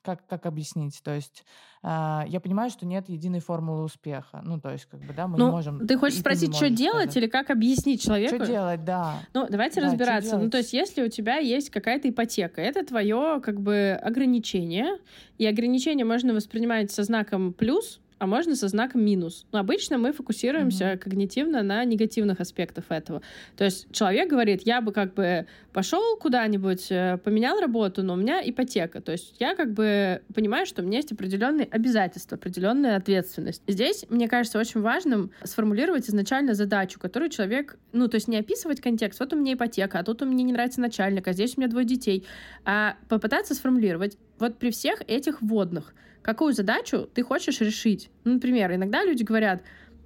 [0.08, 1.02] как, как объяснить?
[1.04, 1.44] То есть
[1.82, 4.40] а, я понимаю, что нет единой формулы успеха.
[4.42, 5.86] Ну, то есть, как бы, да, мы не Ну, можем...
[5.86, 7.16] ты хочешь спросить, не что делать сказать.
[7.18, 8.36] или как объяснить человеку?
[8.36, 9.20] Что делать, да.
[9.34, 10.38] Ну, давайте Да, разбираться.
[10.38, 14.96] Ну, то есть, если у тебя есть какая-то ипотека, это твое как бы ограничение,
[15.36, 19.46] и ограничение можно воспринимать со знаком плюс а можно со знаком минус.
[19.52, 20.98] Но обычно мы фокусируемся mm-hmm.
[20.98, 23.22] когнитивно на негативных аспектах этого.
[23.56, 28.16] То есть человек говорит, я бы как бы пошел куда-нибудь, э, поменял работу, но у
[28.16, 29.00] меня ипотека.
[29.00, 33.62] То есть я как бы понимаю, что у меня есть определенные обязательства, определенная ответственность.
[33.66, 38.80] Здесь, мне кажется, очень важным сформулировать изначально задачу, которую человек, ну, то есть не описывать
[38.80, 39.20] контекст.
[39.20, 41.70] Вот у меня ипотека, а тут у меня не нравится начальник, а здесь у меня
[41.70, 42.26] двое детей.
[42.64, 45.94] А попытаться сформулировать вот при всех этих вводных—
[46.28, 48.07] какую задачу ты хочешь решить.
[48.24, 49.62] Ну, например, иногда люди говорят,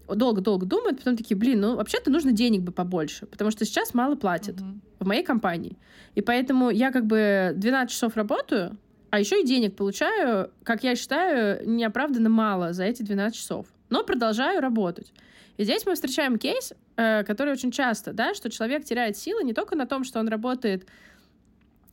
[0.08, 4.14] долго-долго думают, потом такие, блин, ну вообще-то нужно денег бы побольше, потому что сейчас мало
[4.14, 4.78] платят uh-huh.
[5.00, 5.78] в моей компании.
[6.14, 8.76] И поэтому я как бы 12 часов работаю,
[9.10, 13.66] а еще и денег получаю, как я считаю, неоправданно мало за эти 12 часов.
[13.90, 15.12] Но продолжаю работать.
[15.58, 19.52] И здесь мы встречаем кейс, э, который очень часто, да, что человек теряет силы не
[19.52, 20.86] только на том, что он работает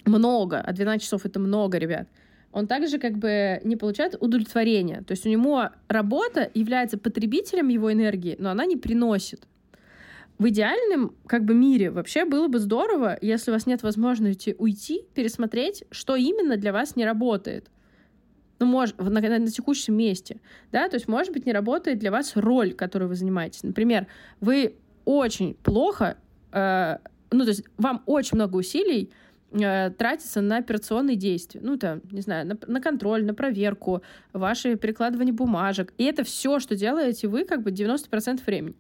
[0.06, 2.08] много, а 12 часов это много, ребят,
[2.52, 5.04] он также как бы не получает удовлетворения.
[5.04, 9.48] То есть у него работа является потребителем его энергии, но она не приносит.
[10.40, 15.04] В идеальном как бы мире вообще было бы здорово, если у вас нет возможности уйти,
[15.14, 17.70] пересмотреть, что именно для вас не работает.
[18.60, 20.40] Ну, может, на, на, на текущем месте.
[20.72, 23.64] Да, то есть, может быть, не работает для вас роль, которую вы занимаетесь.
[23.64, 24.08] Например,
[24.40, 24.76] вы
[25.06, 26.18] очень плохо,
[26.52, 26.98] э,
[27.32, 29.12] ну, то есть, вам очень много усилий
[29.52, 31.60] Э, тратится на операционные действия.
[31.64, 35.92] Ну, там, не знаю, на, на контроль, на проверку, ваши перекладывание бумажек.
[35.98, 38.76] И это все, что делаете вы, как бы 90% времени.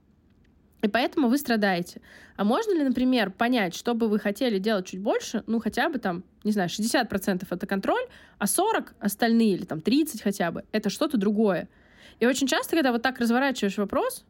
[0.82, 2.01] И поэтому вы страдаете.
[2.38, 5.97] А можно ли, например, понять, что бы вы хотели делать чуть больше, ну, хотя бы
[5.97, 8.05] там, не знаю, 60% это контроль,
[8.38, 11.67] а 40 остальные, или там 30 хотя бы, это что-то другое.
[12.20, 14.24] И очень часто, когда вот так разворачиваешь вопрос,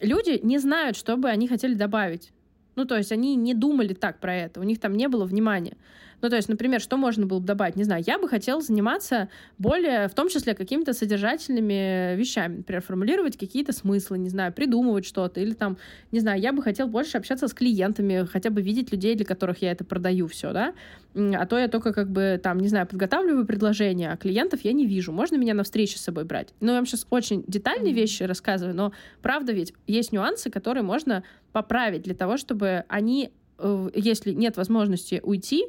[0.00, 2.30] люди не знают, что бы они хотели добавить.
[2.78, 5.76] Ну, то есть они не думали так про это, у них там не было внимания.
[6.20, 7.76] Ну, то есть, например, что можно было бы добавить?
[7.76, 12.58] Не знаю, я бы хотела заниматься более, в том числе, какими-то содержательными вещами.
[12.58, 15.40] Например, формулировать какие-то смыслы, не знаю, придумывать что-то.
[15.40, 15.76] Или там,
[16.10, 19.62] не знаю, я бы хотела больше общаться с клиентами, хотя бы видеть людей, для которых
[19.62, 20.74] я это продаю все, да.
[21.14, 24.86] А то я только как бы там, не знаю, подготавливаю предложения, а клиентов я не
[24.86, 25.12] вижу.
[25.12, 26.48] Можно меня на встречи с собой брать?
[26.60, 31.22] Ну, я вам сейчас очень детальные вещи рассказываю, но правда ведь есть нюансы, которые можно
[31.58, 35.64] поправить для того, чтобы они, э, если нет возможности уйти,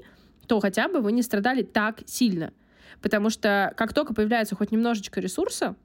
[0.45, 2.53] то хотя бы вы не страдали так сильно.
[3.01, 5.75] Потому что как только появляется хоть немножечко ресурса,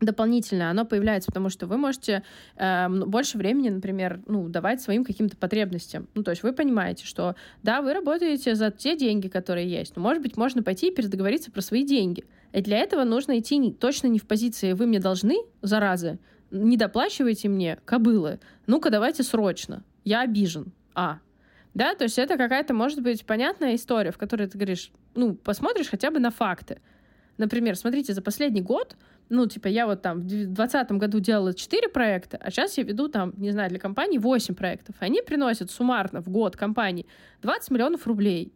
[0.00, 2.24] дополнительно оно появляется, потому что вы можете
[2.56, 6.08] э, больше времени, например, ну, давать своим каким-то потребностям.
[6.14, 10.02] Ну, то есть вы понимаете, что да, вы работаете за те деньги, которые есть, но,
[10.02, 12.24] может быть, можно пойти и передоговориться про свои деньги.
[12.52, 16.18] И для этого нужно идти не, точно не в позиции «вы мне должны, заразы,
[16.52, 20.72] не доплачивайте мне, кобылы, ну-ка давайте срочно, я обижен».
[20.94, 21.18] А,
[21.74, 25.88] да, то есть это какая-то, может быть, понятная история, в которой ты говоришь, ну, посмотришь
[25.88, 26.80] хотя бы на факты.
[27.38, 28.96] Например, смотрите, за последний год,
[29.30, 33.08] ну, типа, я вот там в 2020 году делала 4 проекта, а сейчас я веду
[33.08, 34.94] там, не знаю, для компании 8 проектов.
[35.00, 37.06] Они приносят суммарно в год компании
[37.40, 38.52] 20 миллионов рублей.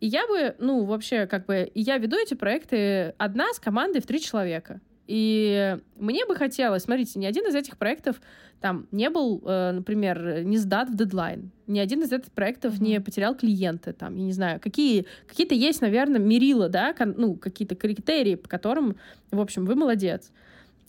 [0.00, 4.06] И я бы, ну, вообще, как бы, я веду эти проекты одна с командой в
[4.06, 4.80] три человека.
[5.10, 8.20] И мне бы хотелось, смотрите, ни один из этих проектов
[8.60, 11.50] там не был, э, например, не сдат в дедлайн.
[11.66, 12.84] Ни один из этих проектов mm-hmm.
[12.84, 13.92] не потерял клиенты.
[13.92, 18.48] Там, я не знаю, какие, какие-то есть, наверное, мерила, да, кон, ну, какие-то критерии, по
[18.48, 18.94] которым,
[19.32, 20.30] в общем, вы молодец.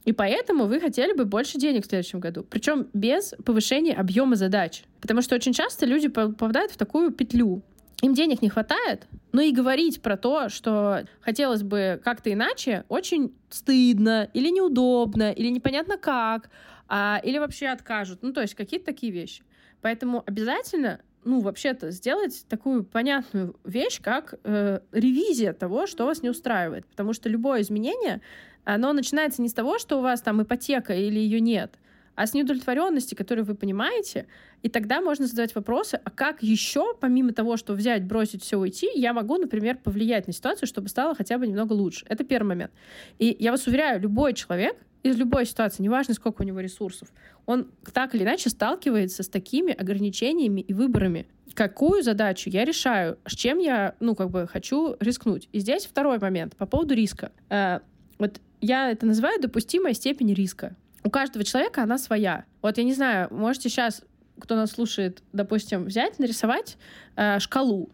[0.06, 2.46] И поэтому вы хотели бы больше денег в следующем году.
[2.48, 4.84] Причем без повышения объема задач.
[5.00, 7.64] Потому что очень часто люди попадают в такую петлю
[8.02, 13.34] им денег не хватает, но и говорить про то, что хотелось бы как-то иначе, очень
[13.50, 16.50] стыдно или неудобно, или непонятно как,
[16.88, 18.20] а, или вообще откажут.
[18.22, 19.44] Ну, то есть какие-то такие вещи.
[19.82, 26.30] Поэтому обязательно ну, вообще-то, сделать такую понятную вещь, как э, ревизия того, что вас не
[26.30, 26.86] устраивает.
[26.88, 28.22] Потому что любое изменение,
[28.64, 31.76] оно начинается не с того, что у вас там ипотека или ее нет,
[32.16, 34.28] а с неудовлетворенности, которую вы понимаете,
[34.62, 38.89] и тогда можно задавать вопросы, а как еще, помимо того, что взять, бросить все, уйти,
[38.95, 42.05] я могу, например, повлиять на ситуацию, чтобы стало хотя бы немного лучше.
[42.09, 42.72] Это первый момент.
[43.20, 47.12] И я вас уверяю, любой человек из любой ситуации, неважно, сколько у него ресурсов,
[47.45, 51.28] он так или иначе сталкивается с такими ограничениями и выборами.
[51.55, 55.49] Какую задачу я решаю, с чем я, ну, как бы хочу рискнуть.
[55.51, 57.32] И здесь второй момент по поводу риска.
[57.49, 57.80] Э,
[58.20, 62.45] вот я это называю допустимая степень риска у каждого человека она своя.
[62.62, 64.04] Вот я не знаю, можете сейчас,
[64.39, 66.78] кто нас слушает, допустим, взять, нарисовать
[67.16, 67.89] э, шкалу,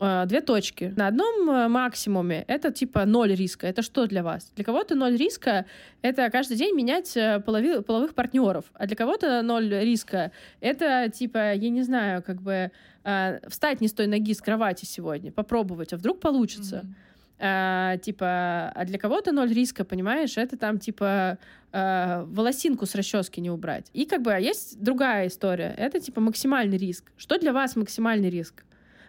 [0.00, 0.92] э, две точки.
[0.96, 3.66] На одном э, максимуме это типа ноль риска.
[3.66, 4.52] Это что для вас?
[4.54, 5.66] Для кого-то ноль риска—
[6.02, 8.66] это каждый день менять э, полови, половых партнеров.
[8.74, 12.70] А для кого-то ноль риска— это типа, я не знаю, как бы
[13.04, 16.82] э, встать не с той ноги с кровати сегодня, попробовать, а вдруг получится.
[16.84, 17.11] Mm-hmm
[17.42, 21.38] э, типа, а для кого-то ноль риска, понимаешь, это там, типа,
[21.72, 23.90] э, волосинку с расчески не убрать.
[23.92, 27.10] И как бы а есть другая история, это, типа, максимальный риск.
[27.16, 28.64] Что для вас максимальный риск?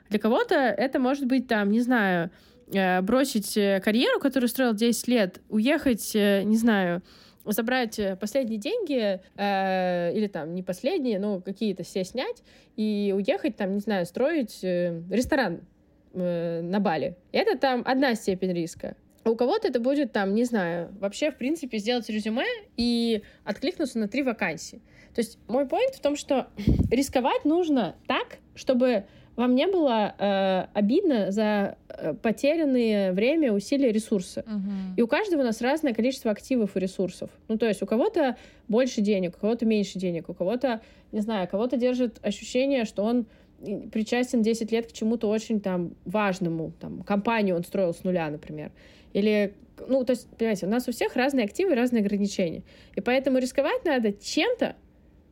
[0.09, 2.31] Для кого-то это может быть, там, не знаю,
[2.73, 7.03] э, бросить э, карьеру, которую строил 10 лет, уехать, э, не знаю,
[7.45, 12.43] забрать э, последние деньги, э, или там не последние, но какие-то все снять,
[12.75, 15.61] и уехать там, не знаю, строить э, ресторан
[16.13, 17.15] э, на Бали.
[17.31, 18.95] Это там одна степень риска.
[19.23, 22.45] А у кого-то это будет там, не знаю, вообще, в принципе, сделать резюме
[22.75, 24.81] и откликнуться на три вакансии.
[25.15, 26.47] То есть мой point в том, что
[26.91, 29.05] рисковать нужно так, чтобы
[29.35, 34.43] вам не было э, обидно за э, потерянные время, усилия, ресурсы.
[34.45, 34.93] Мгм.
[34.95, 37.31] И у каждого у нас разное количество активов и ресурсов.
[37.47, 38.37] Ну, то есть у кого-то
[38.67, 43.25] больше денег, у кого-то меньше денег, у кого-то, не знаю, кого-то держит ощущение, что он
[43.91, 48.71] причастен 10 лет к чему-то очень там важному, там, компанию он строил с нуля, например.
[49.13, 49.53] Или,
[49.87, 52.63] ну, то есть, понимаете, у нас у всех разные активы и разные ограничения.
[52.95, 54.75] И поэтому рисковать надо чем-то,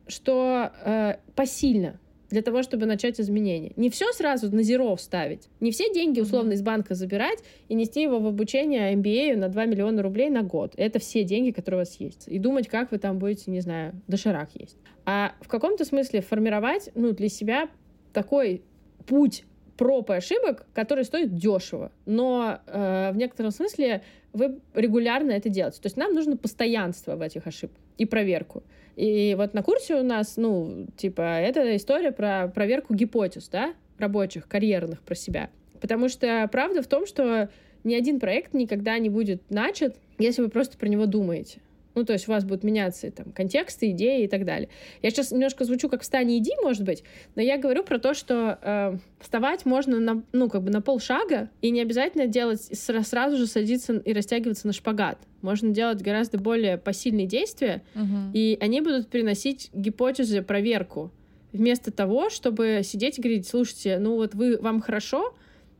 [0.06, 1.98] что э, посильно
[2.32, 3.72] для того, чтобы начать изменения.
[3.76, 5.48] Не все сразу на зеро ставить.
[5.60, 9.66] Не все деньги условно из банка забирать и нести его в обучение MBA на 2
[9.66, 10.72] миллиона рублей на год.
[10.78, 12.28] Это все деньги, которые у вас есть.
[12.28, 14.78] И думать, как вы там будете, не знаю, доширак есть.
[15.04, 17.68] А в каком-то смысле формировать ну, для себя
[18.12, 18.62] такой
[19.06, 19.44] путь
[19.76, 21.90] проб и ошибок, который стоит дешево.
[22.06, 24.02] Но э, в некотором смысле
[24.32, 25.80] вы регулярно это делаете.
[25.80, 28.62] То есть нам нужно постоянство в этих ошибках и проверку.
[28.96, 34.46] И вот на курсе у нас, ну, типа, это история про проверку гипотез, да, рабочих,
[34.46, 35.50] карьерных про себя.
[35.80, 37.48] Потому что правда в том, что
[37.84, 41.60] ни один проект никогда не будет начат, если вы просто про него думаете.
[41.94, 44.68] Ну, то есть у вас будут меняться там контексты, идеи и так далее.
[45.02, 48.14] Я сейчас немножко звучу как «встань и иди», может быть, но я говорю про то,
[48.14, 53.02] что э, вставать можно на, ну, как бы на полшага, и не обязательно делать сра-
[53.04, 55.18] сразу же садиться и растягиваться на шпагат.
[55.42, 58.30] Можно делать гораздо более посильные действия, Мгм.
[58.32, 61.10] и они будут приносить гипотезы, проверку.
[61.52, 65.34] Вместо того, чтобы сидеть и говорить, слушайте, ну вот вы, вам хорошо,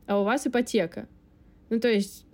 [0.05, 1.07] а у вас ипотека.
[1.71, 2.25] Ну, то есть,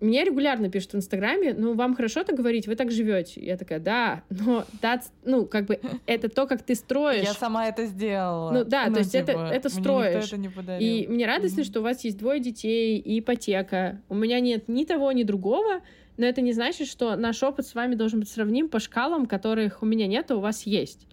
[0.00, 3.40] мне регулярно пишут в Инстаграме, ну, вам хорошо так говорить, вы так живете.
[3.44, 7.24] Я такая, да, но that's, ну, как бы, это то, как ты строишь.
[7.24, 8.50] Я сама это сделала.
[8.52, 10.26] Ну да, то есть это- типа, это мне строишь.
[10.26, 10.86] это не подарил.
[10.86, 11.64] И мне радостно, Мгм.
[11.70, 14.00] что у вас есть двое детей и ипотека.
[14.10, 15.80] У меня нет ни того, ни другого,
[16.18, 19.82] но это не значит, что наш опыт с вами должен быть сравним по шкалам, которых
[19.82, 21.06] у меня нет, а у вас есть.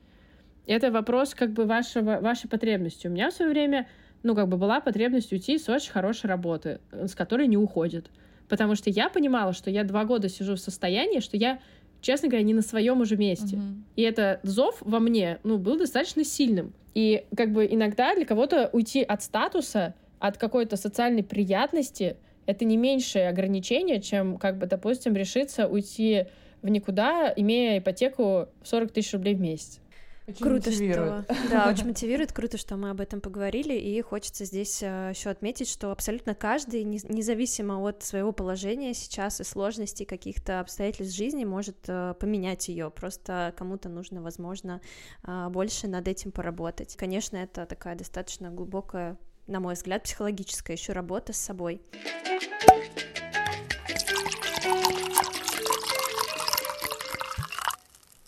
[0.65, 3.07] Это вопрос как бы вашего, вашей потребности.
[3.07, 3.87] У меня в свое время,
[4.23, 8.09] ну, как бы была потребность уйти с очень хорошей работы, э, с которой не уходит.
[8.53, 11.59] Потому что я понимала, что я два года сижу в состоянии, что я,
[12.01, 13.55] честно говоря, не на своем уже месте.
[13.55, 13.83] Мгм.
[13.95, 16.71] И этот зов во мне, ну, был достаточно сильным.
[16.93, 22.77] И как бы иногда для кого-то уйти от статуса, от какой-то социальной приятности, это не
[22.77, 26.27] меньшее ограничение, чем, как бы, допустим, решиться уйти
[26.61, 29.79] в никуда, имея ипотеку в 40 тысяч рублей в месяц.
[30.25, 31.25] Очень Круто, мотивирует.
[31.25, 35.67] что да, очень мотивирует, круто, что мы об этом поговорили, и хочется здесь еще отметить,
[35.69, 41.75] что абсолютно каждый, не- независимо от своего положения сейчас и сложностей каких-то обстоятельств жизни, может
[41.87, 42.89] э, поменять ее.
[42.89, 44.79] Просто кому-то нужно, возможно,
[45.27, 46.95] э, больше над этим поработать.
[46.95, 49.17] Конечно, это такая достаточно глубокая,
[49.47, 51.81] на мой взгляд, психологическая еще работа с собой.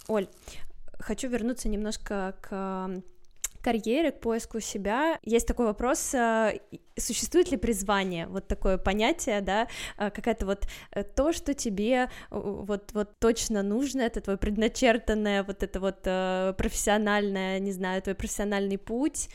[0.08, 0.28] Оль,
[1.06, 3.02] хочу вернуться немножко к
[3.62, 5.20] карьере, к поиску себя.
[5.24, 6.62] Есть такой вопрос, и-
[6.98, 12.92] существует ли призвание, вот такое понятие, да, э, какая-то вот э, то, что тебе вот,
[12.94, 18.78] вот точно нужно, это твое предначертанное, вот это вот э, профессиональное, не знаю, твой профессиональный
[18.78, 19.30] путь,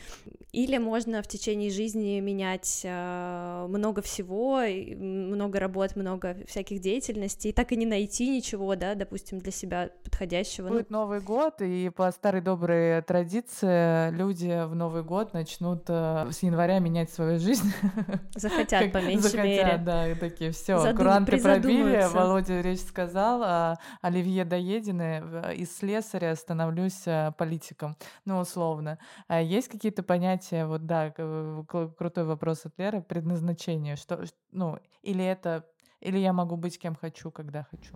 [0.51, 7.53] или можно в течение жизни менять э, много всего, много работ, много всяких деятельностей, и
[7.53, 10.67] так и не найти ничего, да, допустим, для себя подходящего.
[10.67, 16.27] Ну, Будет Новый год, и по старой доброй традиции люди в Новый год начнут э,
[16.31, 17.71] с января менять свою жизнь.
[18.35, 19.77] захотят, по меньшей захотят, мере.
[19.77, 22.07] да, и такие, все, Задум- куранты пробили.
[22.11, 27.05] Володя речь сказал, а Оливье Доедины э, из слесаря становлюсь
[27.37, 27.95] политиком,
[28.25, 28.99] ну, условно.
[29.29, 31.63] А есть какие-то понятия, вот, да, э,
[31.97, 35.65] крутой вопрос от Леры, предназначение, что, ну, или это,
[36.01, 37.95] или я могу быть кем хочу, когда хочу.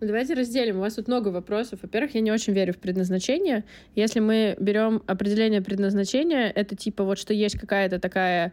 [0.00, 0.78] Ну, давайте разделим.
[0.78, 1.78] У вас тут много вопросов.
[1.82, 3.64] Во-первых, я не очень верю в предназначение.
[3.94, 8.52] Если мы берем определение предназначения, это типа вот что есть какая-то такая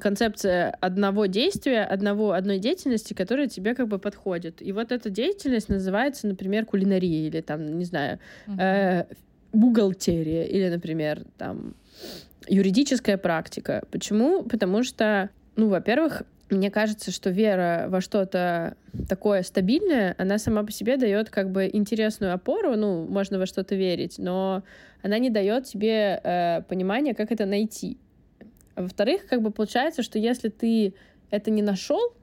[0.00, 4.62] концепция одного действия, одного, одной деятельности, которая тебе как бы подходит.
[4.62, 8.60] И вот эта деятельность называется, например, кулинария или там, не знаю, Мгм.
[8.60, 9.06] э,
[9.56, 11.74] бухгалтерия или, например, там
[12.48, 13.82] юридическая практика.
[13.90, 14.42] Почему?
[14.42, 18.76] Потому что, ну, во-первых, мне кажется, что вера во что-то
[19.08, 23.74] такое стабильное, она сама по себе дает как бы интересную опору, ну, можно во что-то
[23.74, 24.62] верить, но
[25.02, 27.98] она не дает тебе э, понимания, как это найти.
[28.76, 30.94] Во-вторых, как бы получается, что если ты
[31.30, 32.14] это не нашел,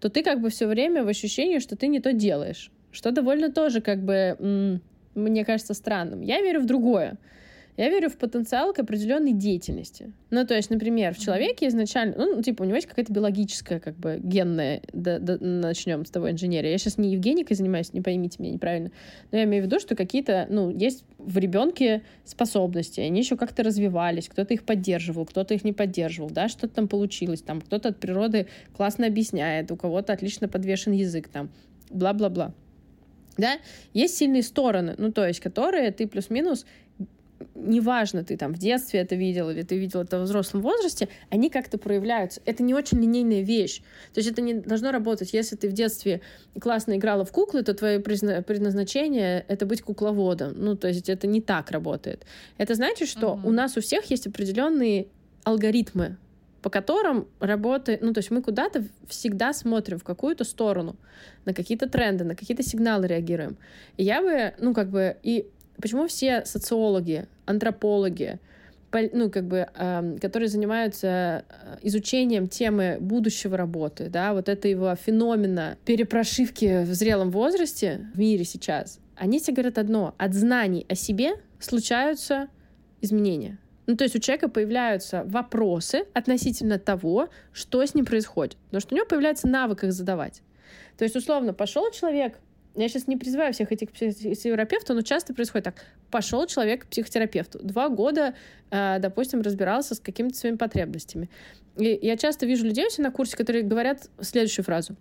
[0.00, 3.50] то ты как бы все время в ощущении, что ты не то делаешь, что довольно
[3.50, 4.80] тоже как бы,
[5.14, 6.20] мне кажется, странным.
[6.20, 7.18] Я верю в другое.
[7.76, 10.12] Я верю в потенциал к определенной деятельности.
[10.30, 13.96] Ну, то есть, например, в человеке изначально, ну, типа, у него есть какая-то биологическая, как
[13.96, 16.70] бы, генная, да, да, начнем с того инженерия.
[16.70, 18.92] Я сейчас не Евгеникой занимаюсь, не поймите меня неправильно,
[19.32, 23.64] но я имею в виду, что какие-то, ну, есть в ребенке способности, они еще как-то
[23.64, 27.98] развивались, кто-то их поддерживал, кто-то их не поддерживал, да, что-то там получилось, там, кто-то от
[27.98, 28.46] природы
[28.76, 31.50] классно объясняет, у кого-то отлично подвешен язык, там,
[31.90, 32.54] бла-бла-бла.
[33.36, 33.58] Да,
[33.92, 36.64] есть сильные стороны, ну, то есть, которые ты плюс-минус
[37.54, 41.50] неважно, ты там в детстве это видел или ты видел это в взрослом возрасте, они
[41.50, 42.40] как-то проявляются.
[42.44, 43.80] Это не очень линейная вещь.
[44.12, 45.32] То есть это не должно работать.
[45.32, 46.20] Если ты в детстве
[46.60, 50.54] классно играла в куклы, то твое предназначение— это быть кукловодом.
[50.56, 52.24] Ну, то есть это не так работает.
[52.58, 53.48] Это значит, что угу.
[53.48, 55.06] у нас у всех есть определенные
[55.44, 56.16] алгоритмы,
[56.64, 60.96] по которым работает, ну, то есть мы куда-то всегда смотрим в какую-то сторону,
[61.44, 63.58] на какие-то тренды, на какие-то сигналы реагируем.
[63.98, 65.46] И я бы, ну, как бы, и
[65.76, 68.38] почему все социологи, антропологи,
[69.12, 75.76] ну, как бы, э, которые занимаются э, изучением темы будущего работы, да, вот этого феномена
[75.84, 80.14] перепрошивки в зрелом возрасте в мире сейчас, они все говорят одно.
[80.16, 82.48] От знаний о себе случаются
[83.02, 83.58] изменения.
[83.86, 88.56] Ну, то есть у человека появляются вопросы относительно того, что с ним происходит.
[88.66, 90.42] Потому что у него появляется навык их задавать.
[90.96, 92.38] То есть, условно, пошел человек
[92.76, 95.84] я сейчас не призываю всех этих психотерапевтов, но часто происходит так.
[96.10, 97.60] Пошел человек к психотерапевту.
[97.62, 98.34] Два года,
[98.70, 101.30] э, допустим, разбирался с какими-то своими потребностями.
[101.76, 104.96] И я часто вижу людей на курсе, которые говорят следующую фразу.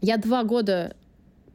[0.00, 0.96] Я два года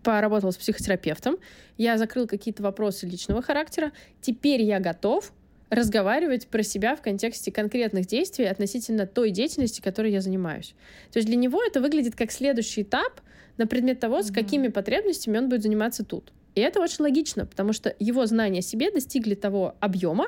[0.03, 1.37] поработал с психотерапевтом,
[1.77, 3.91] я закрыл какие-то вопросы личного характера,
[4.21, 5.33] теперь я готов
[5.75, 10.73] разговаривать про себя в контексте конкретных действий относительно той деятельности, которой я занимаюсь.
[11.11, 13.21] То есть для него это выглядит как следующий этап—
[13.57, 16.31] на предмет того, с какими потребностями он будет заниматься тут.
[16.55, 20.27] И это очень логично, потому что его знания о себе достигли того объема,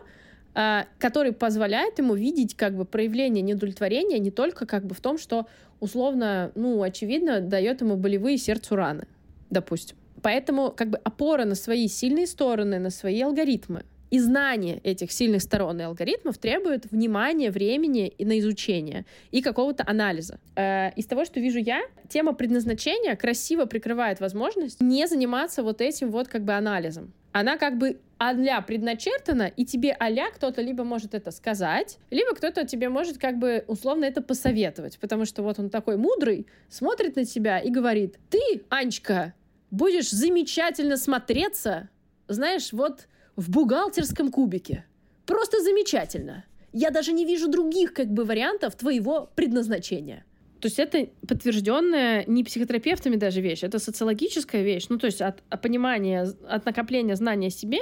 [0.53, 5.17] а, который позволяет ему видеть как бы проявление неудовлетворения не только как бы в том,
[5.17, 5.47] что
[5.79, 9.07] условно, ну, очевидно, дает ему болевые сердцу раны,
[9.49, 9.95] допустим.
[10.21, 15.41] Поэтому как бы опора на свои сильные стороны, на свои алгоритмы, и знание этих сильных
[15.41, 20.39] сторон и алгоритмов требует внимания, времени и на изучение и какого-то анализа.
[20.55, 26.11] Э, из того, что вижу я, тема предназначения красиво прикрывает возможность не заниматься вот этим
[26.11, 27.13] вот как бы анализом.
[27.31, 32.65] Она как бы а предначертана, и тебе а кто-то либо может это сказать, либо кто-то
[32.65, 37.25] тебе может как бы условно это посоветовать, потому что вот он такой мудрый, смотрит на
[37.25, 39.35] тебя и говорит, ты, Анечка,
[39.69, 41.89] будешь замечательно смотреться,
[42.27, 43.07] знаешь, вот
[43.37, 44.83] в бухгалтерском кубике.
[45.25, 46.43] Просто замечательно.
[46.73, 50.25] Я даже не вижу других как бы вариантов твоего предназначения.
[50.59, 54.87] То есть это подтвержденная не психотерапевтами даже вещь, это социологическая вещь.
[54.89, 57.79] Ну, то есть от, от понимания, от накопления знания о себе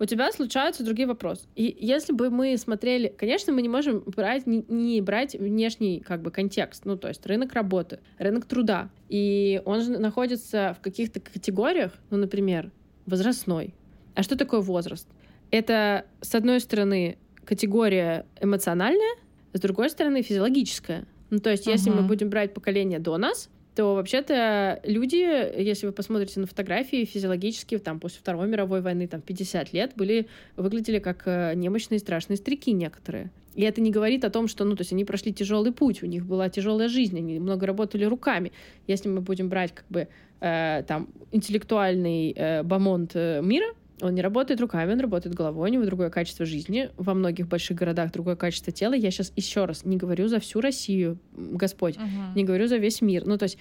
[0.00, 1.46] у тебя случаются другие вопросы.
[1.54, 6.20] И если бы мы смотрели, конечно, мы не можем брать, не, не брать внешний как
[6.20, 8.90] бы контекст, ну, то есть рынок работы, рынок труда.
[9.08, 12.72] И он же находится в каких-то категориях, ну, например,
[13.06, 13.72] возрастной,
[14.16, 15.06] а что такое возраст?
[15.50, 19.16] Это, с одной стороны, категория эмоциональная,
[19.52, 21.04] с другой стороны, физиологическая.
[21.30, 22.02] Ну, то есть, если uh-huh.
[22.02, 27.76] мы будем брать поколение до нас, то вообще-то люди, если вы посмотрите на фотографии, физиологически
[27.78, 32.72] там после Второй мировой войны, там 50 лет, были, выглядели как э, немощные страшные старики
[32.72, 33.30] некоторые.
[33.54, 36.06] И это не говорит о том, что, ну, то есть они прошли тяжелый путь, у
[36.06, 38.50] них была тяжелая жизнь, они много работали руками.
[38.86, 40.08] Если мы будем брать как бы
[40.40, 43.66] э, там интеллектуальный э, бомонд э, мира,
[44.00, 46.90] он не работает руками, он работает головой, у него другое качество жизни.
[46.96, 48.94] Во многих больших городах другое качество тела.
[48.94, 52.34] Я сейчас еще раз не говорю за всю Россию, Господь, uh-huh.
[52.34, 53.26] не говорю за весь мир.
[53.26, 53.58] Ну, то есть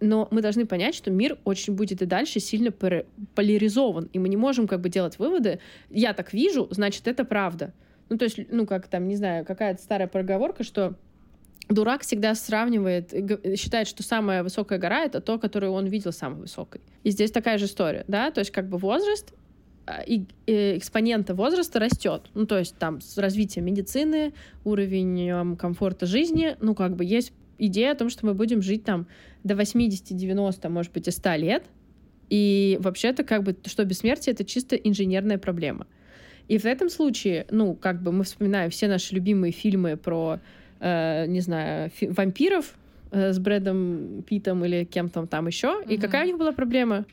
[0.00, 4.36] но мы должны понять, что мир очень будет и дальше сильно поляризован, и мы не
[4.36, 5.58] можем как бы делать выводы.
[5.90, 7.72] Я так вижу, значит, это правда.
[8.08, 10.94] Ну, то есть, ну, как там, не знаю, какая-то старая проговорка, что
[11.68, 13.12] дурак всегда сравнивает,
[13.58, 16.80] считает, что самая высокая гора— это то, которую он видел самой высокой.
[17.02, 19.34] И здесь такая же история, да, то есть как бы возраст
[20.46, 22.22] экспонента возраста растет.
[22.34, 24.32] Ну, то есть там с развитием медицины,
[24.64, 29.06] уровень комфорта жизни, ну, как бы есть идея о том, что мы будем жить там
[29.44, 31.64] до 80, 90, может быть, и 100 лет.
[32.30, 35.86] И вообще-то, как бы, что бессмертие— это чисто инженерная проблема.
[36.46, 40.40] И в этом случае, ну, как бы мы вспоминаем все наши любимые фильмы про,
[40.80, 42.74] э, не знаю, вампиров,
[43.10, 45.68] э, с Брэдом Питом или кем-то там еще.
[45.68, 45.94] Mm-hmm.
[45.94, 47.04] И какая у них была проблема?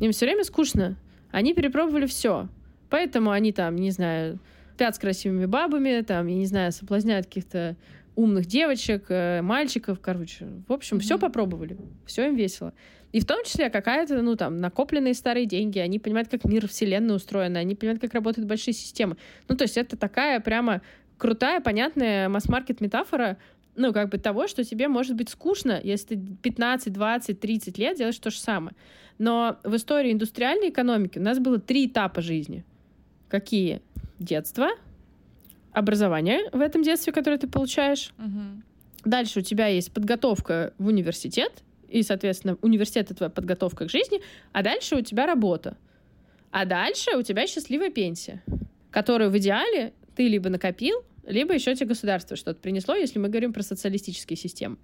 [0.00, 0.96] Им все время скучно.
[1.34, 2.48] Они перепробовали все.
[2.90, 4.38] Поэтому они там, не знаю,
[4.74, 7.76] спят с красивыми бабами, там, я не знаю, соблазняют каких-то
[8.14, 10.46] умных девочек, э, мальчиков, короче.
[10.68, 11.00] В общем, mm-hmm.
[11.00, 11.76] все попробовали.
[12.06, 12.72] Все им весело.
[13.10, 17.16] И в том числе какая-то, ну, там, накопленные старые деньги, они понимают, как мир Вселенной
[17.16, 19.16] устроен, они понимают, как работают большие системы.
[19.48, 20.82] Ну, то есть это такая прямо
[21.18, 23.38] крутая, понятная масс-маркет метафора,
[23.76, 27.98] ну, как бы того, что тебе может быть скучно, если ты 15, 20, 30 лет
[27.98, 28.74] делаешь то же самое.
[29.18, 32.64] Но в истории индустриальной экономики у нас было три этапа жизни.
[33.28, 33.82] Какие?
[34.18, 34.68] Детство,
[35.72, 38.12] образование в этом детстве, которое ты получаешь.
[38.18, 38.62] Угу.
[39.04, 41.52] Дальше у тебя есть подготовка в университет,
[41.88, 44.20] и, соответственно, университет— это твоя подготовка к жизни,
[44.52, 45.76] а дальше у тебя работа.
[46.50, 48.42] А дальше у тебя счастливая пенсия,
[48.90, 53.52] которую в идеале ты либо накопил, либо еще тебе государство что-то принесло, если мы говорим
[53.52, 54.76] про социалистические системы.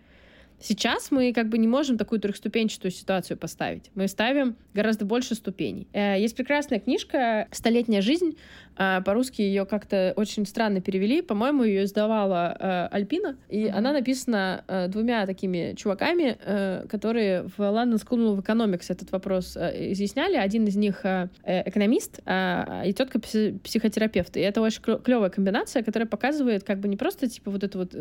[0.62, 3.90] Сейчас мы как бы не можем такую трехступенчатую ситуацию поставить.
[3.94, 5.88] Мы ставим гораздо больше ступеней.
[5.94, 8.36] Э, есть прекрасная книжка «Столетняя жизнь».
[8.80, 11.22] Э, по-русски ее как-то очень странно перевели.
[11.22, 13.36] По-моему, ее издавала э, Альпина.
[13.48, 13.70] И mm-hmm.
[13.70, 16.36] она написана двумя такими чуваками,
[16.88, 20.36] которые в London School of Economics этот вопрос изъясняли.
[20.36, 21.04] Один из них
[21.44, 24.36] экономист, а, и тетка психотерапевт.
[24.36, 27.94] И это очень клевая комбинация, которая показывает как бы не просто типа вот это вот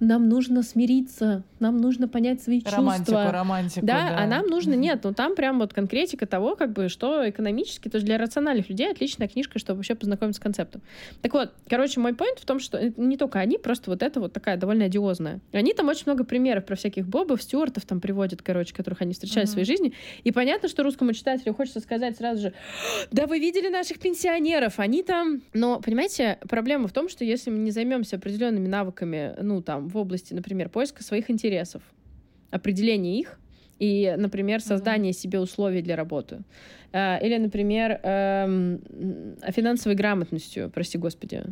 [0.00, 3.32] «нам нужно смириться», «нам нужно нужно понять свои романтику, чувства.
[3.32, 5.00] Романтику, да, да, а нам нужно нет.
[5.04, 8.90] Ну там прям вот конкретика того, как бы, что экономически, то есть для рациональных людей
[8.90, 10.82] отличная книжка, чтобы вообще познакомиться с концептом.
[11.22, 14.32] Так вот, короче, мой point в том, что не только они, просто вот это вот
[14.32, 15.40] такая довольно одиозная.
[15.52, 19.48] Они там очень много примеров про всяких Бобов, Стюартов там приводят, короче, которых они встречают
[19.48, 19.50] mm-hmm.
[19.50, 19.92] в своей жизни.
[20.24, 22.52] И понятно, что русскому читателю хочется сказать сразу же,
[23.10, 25.42] да вы видели наших пенсионеров, они там...
[25.52, 29.96] Но, понимаете, проблема в том, что если мы не займемся определенными навыками, ну, там, в
[29.96, 31.82] области, например, поиска своих интересов,
[32.50, 33.38] определение их
[33.78, 35.16] и, например, создание mm-hmm.
[35.16, 36.42] себе условий для работы.
[36.92, 38.80] Э, или, например, эм,
[39.48, 41.44] финансовой грамотностью, прости господи.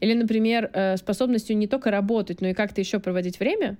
[0.00, 3.76] Или, например, э, способностью не только работать, но и как-то еще проводить время,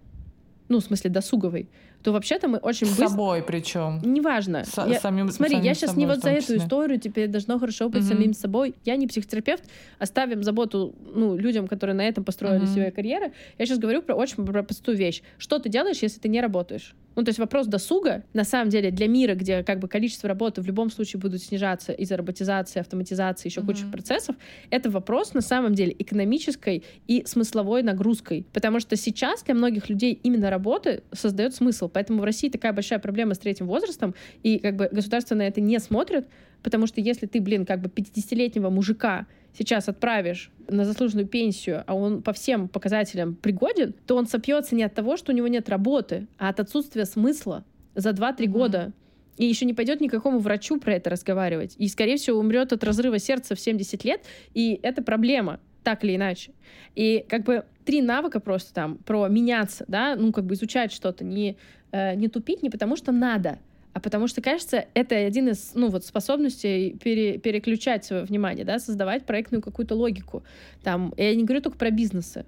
[0.68, 1.68] ну, в смысле, досуговой,
[2.03, 3.09] то вообще-то мы очень С быстро...
[3.09, 4.01] собой причем.
[4.05, 4.64] Неважно.
[4.64, 5.01] С, я...
[5.01, 8.09] самим, Смотри, самим я сейчас не вот за эту историю, теперь должно хорошо быть mm-hmm.
[8.09, 8.74] самим собой.
[8.84, 9.64] Я не психотерапевт,
[9.99, 12.72] оставим заботу ну, людям, которые на этом построили mm-hmm.
[12.72, 13.32] свои карьеры.
[13.59, 15.22] Я сейчас говорю про очень про простую вещь.
[15.38, 16.95] Что ты делаешь, если ты не работаешь?
[17.17, 20.63] Ну, то есть вопрос досуга, на самом деле, для мира, где как бы количество работы
[20.63, 23.67] в любом случае будут снижаться из-за роботизации, автоматизации, еще mm-hmm.
[23.67, 24.37] куча процессов,
[24.71, 28.47] это вопрос на самом деле экономической и смысловой нагрузкой.
[28.53, 31.89] Потому что сейчас для многих людей именно работа создает смысл.
[31.89, 35.61] Поэтому в России такая большая проблема с третьим возрастом, и как бы государство на это
[35.61, 36.27] не смотрит,
[36.63, 41.95] потому что если ты, блин, как бы 50-летнего мужика сейчас отправишь на заслуженную пенсию, а
[41.95, 45.69] он по всем показателям пригоден, то он сопьется не от того, что у него нет
[45.69, 48.47] работы, а от отсутствия смысла за 2-3 mm-hmm.
[48.47, 48.93] года.
[49.37, 51.75] И еще не пойдет никакому врачу про это разговаривать.
[51.79, 54.21] И, скорее всего, умрет от разрыва сердца в 70 лет.
[54.53, 56.53] И это проблема, так или иначе.
[56.95, 61.25] И как бы три навыка просто там про меняться, да, ну как бы изучать что-то,
[61.25, 61.57] не,
[61.93, 63.59] э, не тупить, не потому что надо,
[63.93, 68.78] а потому что, кажется, это один из, ну, вот способностей пере, переключать свое внимание, да,
[68.78, 70.45] создавать проектную какую-то логику.
[70.82, 72.47] Там, я не говорю только про бизнесы,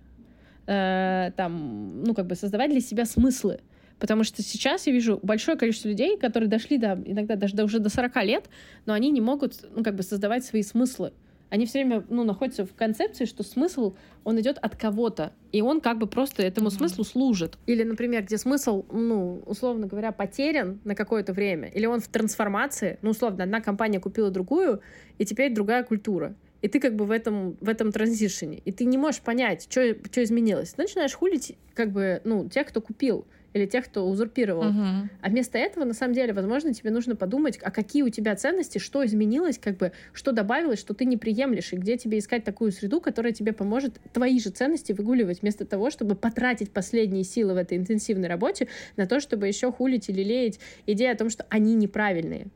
[0.67, 3.61] э, там, ну, как бы создавать для себя смыслы.
[3.99, 7.79] Потому что сейчас я вижу большое количество людей, которые дошли до, иногда даже до, уже
[7.79, 8.45] до 40 лет,
[8.87, 11.13] но они не могут, ну, как бы создавать свои смыслы
[11.53, 13.95] они все время ну, находятся в концепции, что смысл,
[14.25, 17.59] он идет от кого-то, и он как бы просто этому смыслу служит.
[17.67, 22.99] Или, например, где смысл, ну, условно говоря, потерян на какое-то время, или он в трансформации,
[23.03, 24.81] ну, условно, одна компания купила другую,
[25.19, 26.35] и теперь другая культура.
[26.63, 28.63] И ты как бы в этом, в этом транзишене.
[28.65, 30.73] И ты не можешь понять, что изменилось.
[30.73, 34.69] Ты начинаешь хулить как бы, ну, тех, кто купил или тех, кто узурпировал.
[34.69, 35.09] Угу.
[35.21, 38.79] А вместо этого, на самом деле, возможно, тебе нужно подумать, а какие у тебя ценности,
[38.79, 42.73] что изменилось, как бы, что добавилось, что ты не приемлешь, и где тебе искать такую
[42.73, 47.57] среду, которая тебе поможет твои же ценности выгуливать, вместо того, чтобы потратить последние силы в
[47.57, 51.75] этой интенсивной работе на то, чтобы еще хулить или леять идею о том, что они
[51.75, 52.47] неправильные.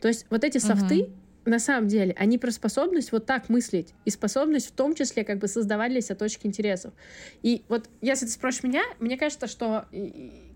[0.00, 1.12] То есть вот эти софты, угу
[1.48, 5.38] на самом деле, они про способность вот так мыслить, и способность в том числе как
[5.38, 6.92] бы создавать для себя точки интересов.
[7.42, 9.86] И вот если ты спросишь меня, мне кажется, что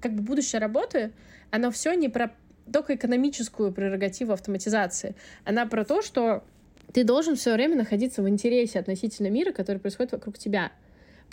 [0.01, 1.13] как бы будущее работы,
[1.51, 2.35] оно все не про
[2.73, 5.15] только экономическую прерогативу автоматизации,
[5.45, 6.45] она про то, что
[6.93, 10.73] ты должен все время находиться в интересе относительно мира, который происходит вокруг тебя.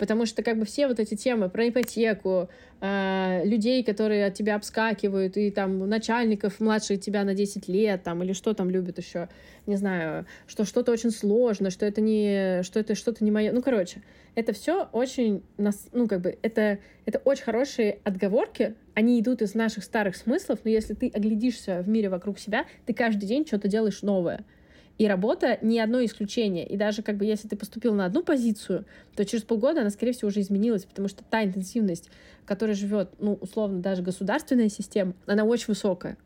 [0.00, 2.48] Потому что как бы все вот эти темы про ипотеку,
[2.80, 8.22] э, людей, которые от тебя обскакивают, и там начальников младше тебя на 10 лет, там,
[8.22, 9.28] или что там любят еще,
[9.66, 13.52] не знаю, что что-то очень сложно, что это не, что это что-то не мое.
[13.52, 14.00] Ну, короче,
[14.34, 15.42] это все очень,
[15.92, 20.70] ну, как бы, это, это очень хорошие отговорки, они идут из наших старых смыслов, но
[20.70, 24.46] если ты оглядишься в мире вокруг себя, ты каждый день что-то делаешь новое.
[25.00, 26.66] И работа не одно исключение.
[26.66, 28.84] И даже как бы если ты поступил на одну позицию,
[29.16, 32.10] то через полгода она, скорее всего, уже изменилась, потому что та интенсивность,
[32.44, 36.18] которой живет, ну, условно, даже государственная система, она очень высокая.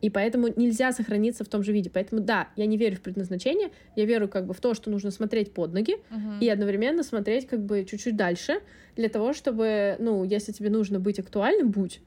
[0.00, 1.90] И поэтому нельзя сохраниться в том же виде.
[1.90, 5.10] Поэтому да, я не верю в предназначение, я верю как бы в то, что нужно
[5.10, 6.38] смотреть под ноги uh-huh.
[6.40, 8.60] и одновременно смотреть как бы чуть-чуть дальше
[8.96, 12.00] для того, чтобы, ну, если тебе нужно быть актуальным, будь.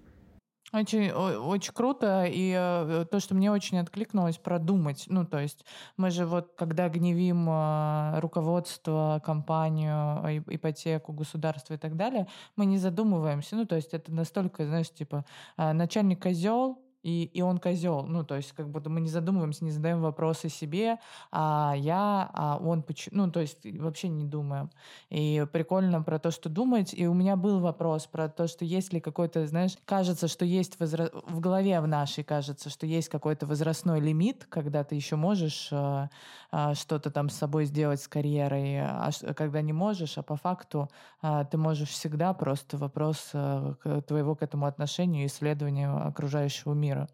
[0.74, 5.06] Очень, очень круто, и э, то, что мне очень откликнулось, продумать.
[5.08, 5.64] Ну, то есть
[5.96, 12.66] мы же вот, когда гневим э, руководство, компанию, э, ипотеку, государство и так далее, мы
[12.66, 13.56] не задумываемся.
[13.56, 15.24] Ну, то есть это настолько, знаешь, типа,
[15.56, 18.02] начальник козел, и, и он козел.
[18.02, 20.98] Ну, то есть, как будто мы не задумываемся, не задаем вопросы себе,
[21.32, 23.26] а я, а он почему.
[23.26, 24.72] Ну, то есть, вообще не думаем.
[25.12, 26.96] И прикольно про то, что думать.
[26.96, 30.80] И у меня был вопрос про то, что есть ли какой-то, знаешь, кажется, что есть
[30.80, 31.12] возра...
[31.28, 36.08] в голове в нашей, кажется, что есть какой-то возрастной лимит, когда ты еще можешь э,
[36.52, 40.90] э, что-то там с собой сделать с карьерой, а когда не можешь, а по факту
[41.22, 46.95] э, ты можешь всегда просто вопрос э, твоего к этому отношению и исследованию окружающего мира
[46.96, 47.10] мира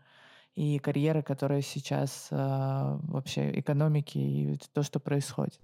[0.55, 5.59] и карьеры, которые сейчас э, вообще экономики и то, что происходит.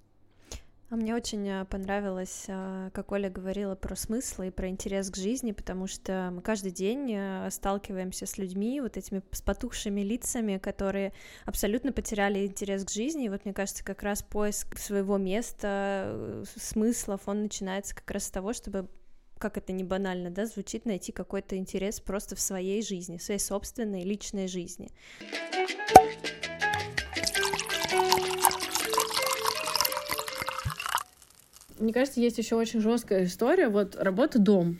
[0.89, 5.17] А мне очень э, понравилось, э, как Оля говорила про смыслы и про интерес к
[5.17, 10.57] жизни, потому что мы каждый день э, сталкиваемся с людьми, вот этими с потухшими лицами,
[10.57, 11.11] которые
[11.43, 13.25] абсолютно потеряли интерес к жизни.
[13.25, 18.31] И вот мне кажется, как раз поиск своего места, смыслов, он начинается как раз с
[18.31, 18.87] того, чтобы
[19.37, 23.39] как это не банально, да, звучит, найти какой-то интерес просто в своей жизни, в своей
[23.39, 24.89] собственной личной жизни.
[31.79, 34.77] Мне кажется, есть еще очень жесткая история, вот работа дом.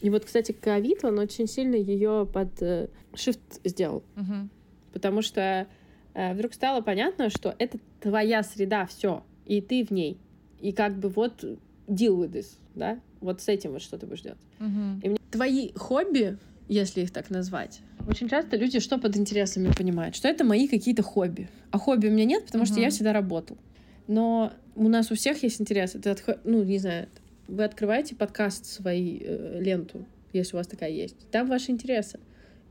[0.00, 4.02] И вот, кстати, ковид, он очень сильно ее под э, shift сделал.
[4.16, 4.48] Угу.
[4.92, 5.66] Потому что
[6.14, 10.18] э, вдруг стало понятно, что это твоя среда, все, и ты в ней.
[10.60, 11.44] И как бы вот
[11.86, 13.00] deal with this, да?
[13.20, 14.38] Вот с этим вот что ты будешь делать.
[14.60, 15.00] Угу.
[15.02, 15.18] И мне...
[15.30, 16.38] Твои хобби,
[16.68, 20.16] если их так назвать, очень часто люди что под интересами понимают?
[20.16, 21.48] Что это мои какие-то хобби.
[21.70, 22.72] А хобби у меня нет, потому угу.
[22.72, 23.58] что я всегда работал.
[24.06, 25.98] Но у нас у всех есть интересы.
[25.98, 26.28] Ты отх...
[26.44, 27.08] Ну, не знаю,
[27.48, 31.16] вы открываете подкаст свои э, ленту, если у вас такая есть.
[31.30, 32.18] Там ваши интересы.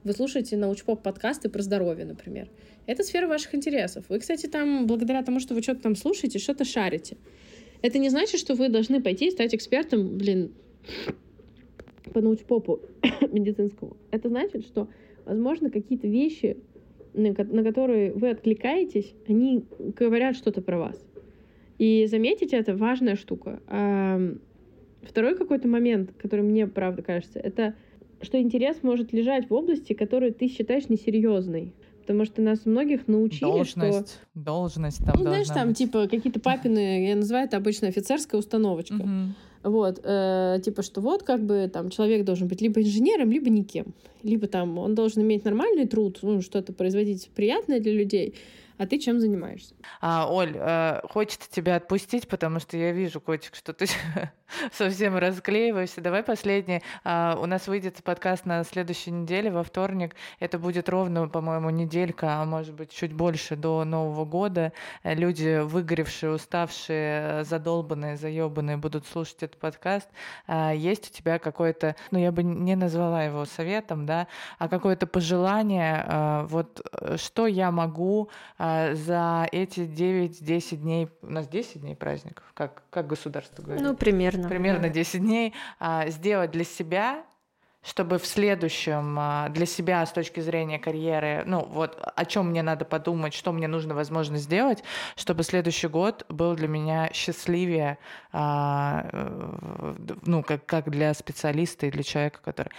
[0.04, 2.48] Вы слушаете научпоп подкасты про здоровье, например.
[2.86, 4.06] Это сфера ваших интересов.
[4.08, 7.18] Вы, кстати, там, благодаря тому, что вы что-то там слушаете, что-то шарите.
[7.82, 10.52] Это не значит, что вы должны пойти и стать экспертом, блин,
[12.14, 12.82] по научпопу
[13.32, 13.98] медицинскому.
[14.12, 14.88] Это значит, что,
[15.26, 16.58] возможно, какие-то вещи,
[17.14, 21.04] на которые вы откликаетесь, они говорят что-то про вас.
[21.78, 23.62] И заметить это важная штука.
[23.68, 24.20] А
[25.04, 27.76] второй какой-то момент, который мне, правда, кажется, это
[28.22, 31.74] что интерес может лежать в области, которую ты считаешь несерьезной.
[32.08, 34.18] Потому что нас многих научили, должность, что...
[34.34, 35.78] Должность там Ну, знаешь, там, быть.
[35.78, 38.94] типа, какие-то папины, я называю это обычно офицерская установочка.
[38.94, 39.70] Угу.
[39.70, 43.88] Вот, э, типа, что вот как бы там человек должен быть либо инженером, либо никем.
[44.24, 48.36] Либо там он должен иметь нормальный труд, ну, что-то производить приятное для людей,
[48.78, 49.76] а ты чем занимаешься?
[50.02, 53.88] А, Оль, э, хочется тебя отпустить, потому что я вижу, котик, что ты
[54.72, 56.02] совсем расклеиваешься.
[56.02, 56.84] Давай последний.
[57.04, 60.16] А, у нас выйдет подкаст на следующей неделе, во вторник.
[60.40, 64.74] Это будет ровно, по-моему, неделька, а может быть чуть больше до Нового года.
[65.04, 70.10] Люди, выгоревшие, уставшие, задолбанные, заебанные, будут слушать этот подкаст.
[70.46, 74.28] А, есть у тебя какое-то, ну я бы не назвала его советом, да,
[74.60, 81.32] а какое-то пожелание, а, вот э, что я могу а, за эти 9-10 дней, у
[81.32, 83.84] нас 10 дней праздников, как, как государство говорит?
[83.84, 84.48] Ну, примерно.
[84.48, 84.90] Примерно да.
[84.90, 87.24] 10 дней а, сделать для себя,
[87.84, 92.64] чтобы в следующем а, для себя с точки зрения карьеры, ну вот о чем мне
[92.64, 94.84] надо подумать, что мне нужно, возможно, сделать,
[95.16, 97.98] чтобы следующий год был для меня счастливее,
[98.32, 99.96] а, э,
[100.26, 102.70] ну как, как для специалиста и для человека, который...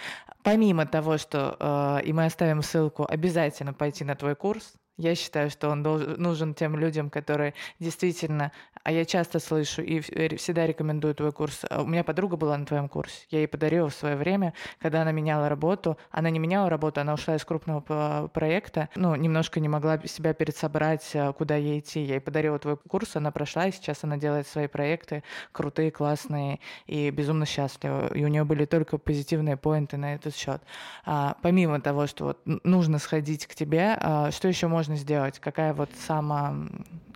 [0.43, 5.69] Помимо того, что, и мы оставим ссылку, обязательно пойти на твой курс, Я считаю, что
[5.69, 8.51] он должен, нужен тем людям, которые действительно
[8.83, 11.65] а я часто слышу и всегда рекомендую твой курс.
[11.69, 13.25] А у меня подруга была на твоем курсе.
[13.29, 15.97] Я ей подарила в свое время, когда она меняла работу.
[16.11, 18.89] Она не меняла работу, она ушла из крупного проекта.
[18.95, 22.01] Ну, немножко не могла себя пересобрать, а, куда ей идти.
[22.01, 26.59] Я ей подарила твой курс, она прошла, и сейчас она делает свои проекты крутые, классные
[26.87, 28.13] и безумно счастлива.
[28.13, 30.61] И у нее были только позитивные поинты на этот счет.
[31.05, 35.39] А, помимо того, что вот нужно сходить к тебе, а, что еще можно сделать?
[35.39, 36.55] Какая вот сама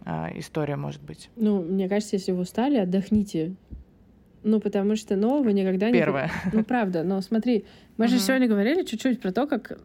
[0.06, 1.30] а, история может быть?
[1.36, 3.56] Ну, мне кажется, если вы устали, отдохните.
[4.44, 5.98] Ну, потому что нового никогда не...
[5.98, 6.30] Первое.
[6.54, 7.04] Ну, правда.
[7.04, 7.66] Но смотри,
[7.98, 9.80] мы же сегодня говорили чуть-чуть про то, как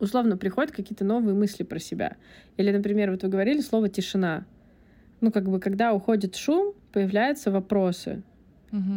[0.00, 2.16] условно приходят какие-то новые мысли про себя.
[2.56, 4.44] Или, например, вот вы говорили слово «тишина».
[5.20, 8.22] Ну, как бы, когда уходит шум, появляются вопросы.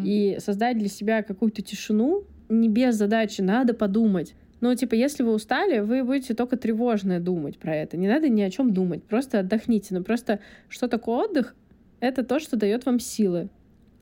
[0.03, 5.33] И создать для себя какую-то тишину не без задачи «надо подумать», ну, типа, если вы
[5.33, 7.97] устали, вы будете только тревожное думать про это.
[7.97, 9.03] Не надо ни о чем думать.
[9.03, 9.93] Просто отдохните.
[9.93, 11.55] Но просто что такое отдых?
[11.99, 13.49] Это то, что дает вам силы.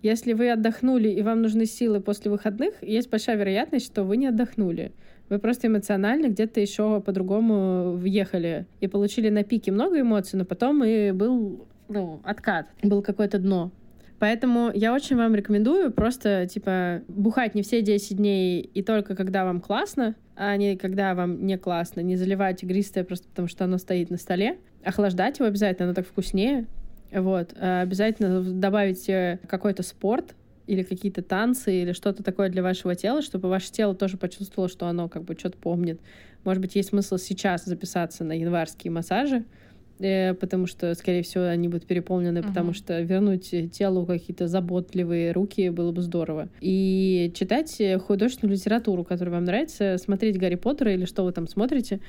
[0.01, 4.28] Если вы отдохнули и вам нужны силы после выходных, есть большая вероятность, что вы не
[4.28, 4.93] отдохнули.
[5.30, 10.84] Вы просто эмоционально где-то еще по-другому въехали и получили на пике много эмоций, но потом
[10.84, 13.72] и был ну, откат, был какое-то дно.
[14.20, 19.45] Поэтому я очень вам рекомендую просто, типа, бухать не все 10 дней и только когда
[19.45, 22.02] вам классно, а не когда вам не классно.
[22.02, 24.58] Не заливать игристое просто потому, что оно стоит на столе.
[24.84, 26.66] Охлаждать его обязательно, оно так вкуснее.
[27.12, 27.54] Вот.
[27.60, 29.06] А обязательно добавить
[29.48, 30.36] какой-то спорт,
[30.68, 34.88] или какие-то танцы, или что-то такое для вашего тела, чтобы ваше тело тоже почувствовало, что
[34.88, 36.02] оно как бы что-то помнит.
[36.44, 39.66] Может быть, есть смысл сейчас записаться на январские массажи, Э,
[40.00, 42.48] потому что, скорее всего, они будут переполнены, uh-huh.
[42.48, 46.50] потому что вернуть телу какие-то заботливые руки было бы здорово.
[46.62, 52.00] И читать художественную литературу, которая вам нравится, смотреть Гарри Поттера или что вы там смотрите,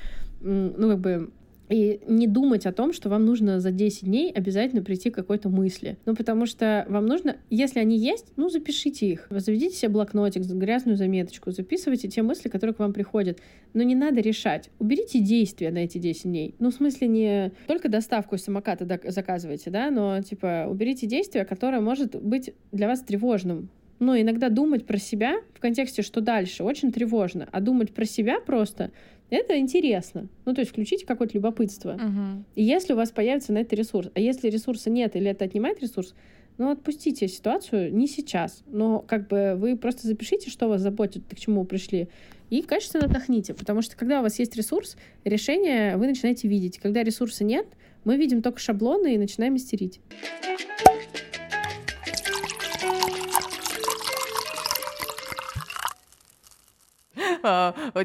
[0.41, 1.31] ну, как бы
[1.69, 5.49] и не думать о том, что вам нужно за 10 дней обязательно прийти к какой-то
[5.49, 5.97] мысли.
[6.05, 9.27] Ну, потому что вам нужно, если они есть, ну, запишите их.
[9.29, 13.39] Заведите себе блокнотик, грязную заметочку, записывайте те мысли, которые к вам приходят.
[13.73, 14.71] Но не надо решать.
[14.79, 16.55] Уберите действия на эти 10 дней.
[16.59, 21.81] Ну, в смысле, не только доставку из самоката заказывайте, да, но, типа, уберите действия, которое
[21.81, 23.69] может быть для вас тревожным.
[23.99, 27.47] Но иногда думать про себя в контексте, что дальше, очень тревожно.
[27.51, 28.91] А думать про себя просто
[29.29, 30.27] это интересно.
[30.45, 31.93] Ну, то есть включите какое-то любопытство.
[31.93, 32.43] Угу.
[32.55, 35.81] И если у вас появится на это ресурс, а если ресурса нет или это отнимает
[35.81, 36.15] ресурс,
[36.57, 38.63] ну, отпустите ситуацию не сейчас.
[38.67, 42.09] Но как бы вы просто запишите, что вас заботит, к чему вы пришли,
[42.49, 43.53] и качественно отдохните.
[43.53, 46.79] Потому что когда у вас есть ресурс, решение вы начинаете видеть.
[46.79, 47.67] Когда ресурса нет,
[48.03, 50.01] мы видим только шаблоны и начинаем истерить.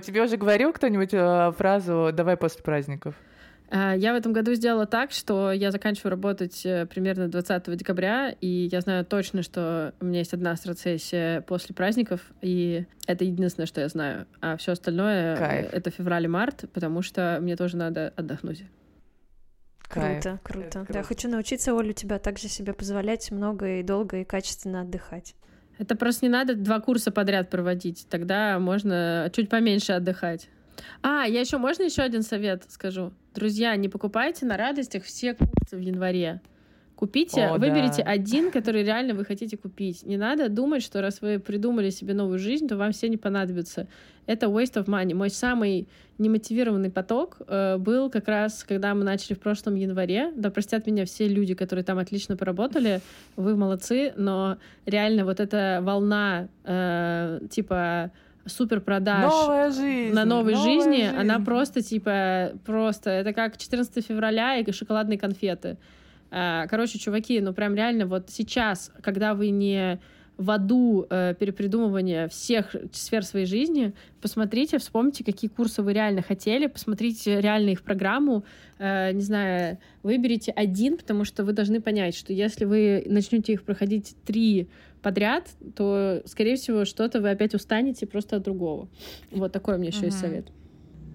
[0.00, 3.14] Тебе уже говорил кто-нибудь а, фразу «давай после праздников»?
[3.70, 8.34] А, я в этом году сделала так, что я заканчиваю работать э, примерно 20 декабря,
[8.40, 13.66] и я знаю точно, что у меня есть одна страцессия после праздников, и это единственное,
[13.66, 14.26] что я знаю.
[14.40, 15.72] А все остальное Кайф.
[15.72, 18.64] это февраль и март, потому что мне тоже надо отдохнуть.
[19.88, 20.22] Кайф.
[20.22, 20.70] Круто, круто.
[20.70, 20.92] круто.
[20.92, 25.34] Да, хочу научиться, Оля, тебя также себе позволять много и долго и качественно отдыхать.
[25.78, 30.48] Это просто не надо два курса подряд проводить, тогда можно чуть поменьше отдыхать.
[31.02, 33.12] А, я еще можно еще один совет скажу.
[33.34, 36.40] Друзья, не покупайте на радостях все курсы в январе.
[37.04, 38.12] Купите, О, выберите да.
[38.12, 40.06] один, который реально вы хотите купить.
[40.06, 43.88] Не надо думать, что раз вы придумали себе новую жизнь, то вам все не понадобятся.
[44.24, 45.14] Это waste of money.
[45.14, 45.86] Мой самый
[46.16, 50.32] немотивированный поток э, был как раз, когда мы начали в прошлом январе.
[50.34, 53.02] Да простят меня все люди, которые там отлично поработали.
[53.36, 58.12] Вы молодцы, но реально вот эта волна э, типа
[58.46, 63.58] супер продаж новая жизнь, на новой новая жизни, жизнь, она просто типа просто это как
[63.58, 65.76] 14 февраля и шоколадные конфеты.
[66.34, 70.00] Э, короче, чуваки, ну прям реально вот сейчас, когда вы не
[70.36, 76.66] в аду э, перепридумывания всех сфер своей жизни, посмотрите, вспомните, какие курсы вы реально хотели,
[76.66, 78.44] посмотрите реально их программу,
[78.80, 83.62] э, не знаю, выберите один, потому что вы должны понять, что если вы начнете их
[83.62, 84.68] проходить три
[85.02, 88.88] подряд, то, скорее всего, что-то вы опять устанете просто от другого.
[89.30, 90.06] Вот такой у меня еще uh-huh.
[90.06, 90.46] есть совет.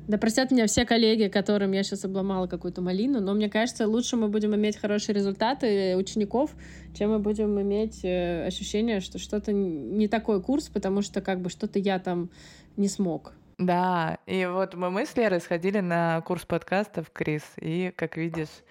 [0.09, 4.15] Да простят меня все коллеги, которым я сейчас обломала какую-то малину, но мне кажется, лучше
[4.15, 6.55] мы будем иметь хорошие результаты учеников,
[6.97, 11.51] чем мы будем иметь э, ощущение, что что-то не такой курс, потому что как бы
[11.51, 12.31] что-то я там
[12.75, 13.33] не смог.
[13.59, 18.63] Да, и вот мы, мы с Лерой сходили на курс подкастов, Крис, и, как видишь,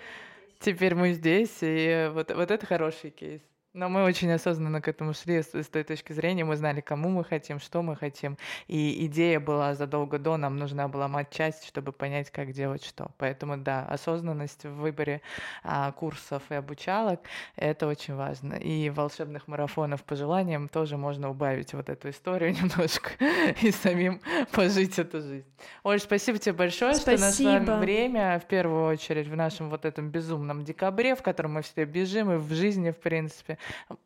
[0.59, 3.43] теперь мы здесь, и вот, вот это хороший кейс.
[3.79, 6.45] Но мы очень осознанно к этому шли с, с той точки зрения.
[6.45, 8.37] Мы знали, кому мы хотим, что мы хотим.
[8.67, 13.13] И идея была задолго до, нам нужна была мать-часть, чтобы понять, как делать что.
[13.19, 15.21] Поэтому, да, осознанность в выборе
[15.63, 17.21] а, курсов и обучалок—
[17.57, 18.55] это очень важно.
[18.55, 23.11] И волшебных марафонов по желаниям тоже можно убавить вот эту историю немножко
[23.63, 24.21] и самим
[24.51, 25.47] пожить эту жизнь.
[25.85, 27.31] Оль, спасибо тебе большое, спасибо.
[27.31, 31.63] что нашло время, в первую очередь, в нашем вот этом безумном декабре, в котором мы
[31.63, 33.57] все бежим, и в жизни, в принципе.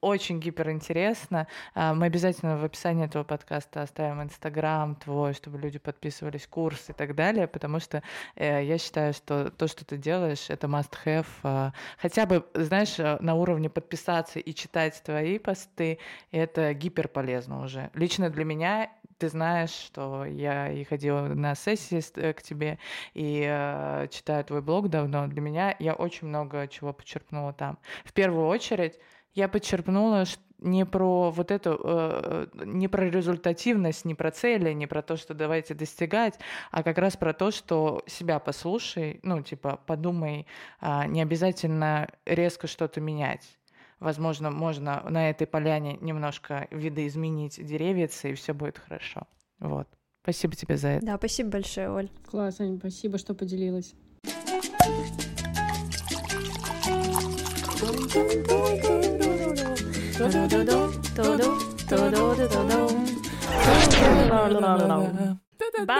[0.01, 1.47] Очень гиперинтересно.
[1.75, 6.93] А, мы обязательно в описании этого подкаста оставим Инстаграм твой, чтобы люди подписывались, курс и
[6.93, 8.03] так далее, потому что
[8.37, 11.27] э, я считаю, что то, что ты делаешь, это must-have.
[11.43, 15.99] А, хотя бы, знаешь, э, на уровне подписаться и читать твои посты,
[16.31, 17.91] это гиперполезно уже.
[17.95, 18.91] Лично для меня
[19.23, 22.81] ты знаешь, что я и ходила на сессии э, к тебе,
[23.15, 25.29] и э, читаю твой блог давно.
[25.29, 27.79] Для меня я очень много чего почерпнула там.
[28.05, 28.99] В первую очередь
[29.35, 30.25] я подчеркнула
[30.59, 35.35] не про вот эту, э, не про результативность, не про цели, не про то, что
[35.35, 36.39] давайте достигать,
[36.71, 40.47] а как раз про то, что себя послушай, ну, типа, подумай,
[40.81, 43.59] э, не обязательно резко что-то менять.
[43.99, 49.23] Возможно, можно на этой поляне немножко видоизменить деревья, и все будет хорошо.
[49.59, 49.87] Вот.
[50.23, 51.07] Спасибо тебе за это.
[51.07, 52.09] Да, спасибо большое, Оль.
[52.29, 53.95] Класс, Ань, спасибо, что поделилась.
[60.23, 60.71] 嘟嘟嘟嘟
[61.17, 61.51] 嘟嘟
[61.89, 62.97] 嘟嘟嘟嘟嘟嘟
[63.33, 65.01] 嘟嘟
[65.59, 65.93] 嘟嘟嘟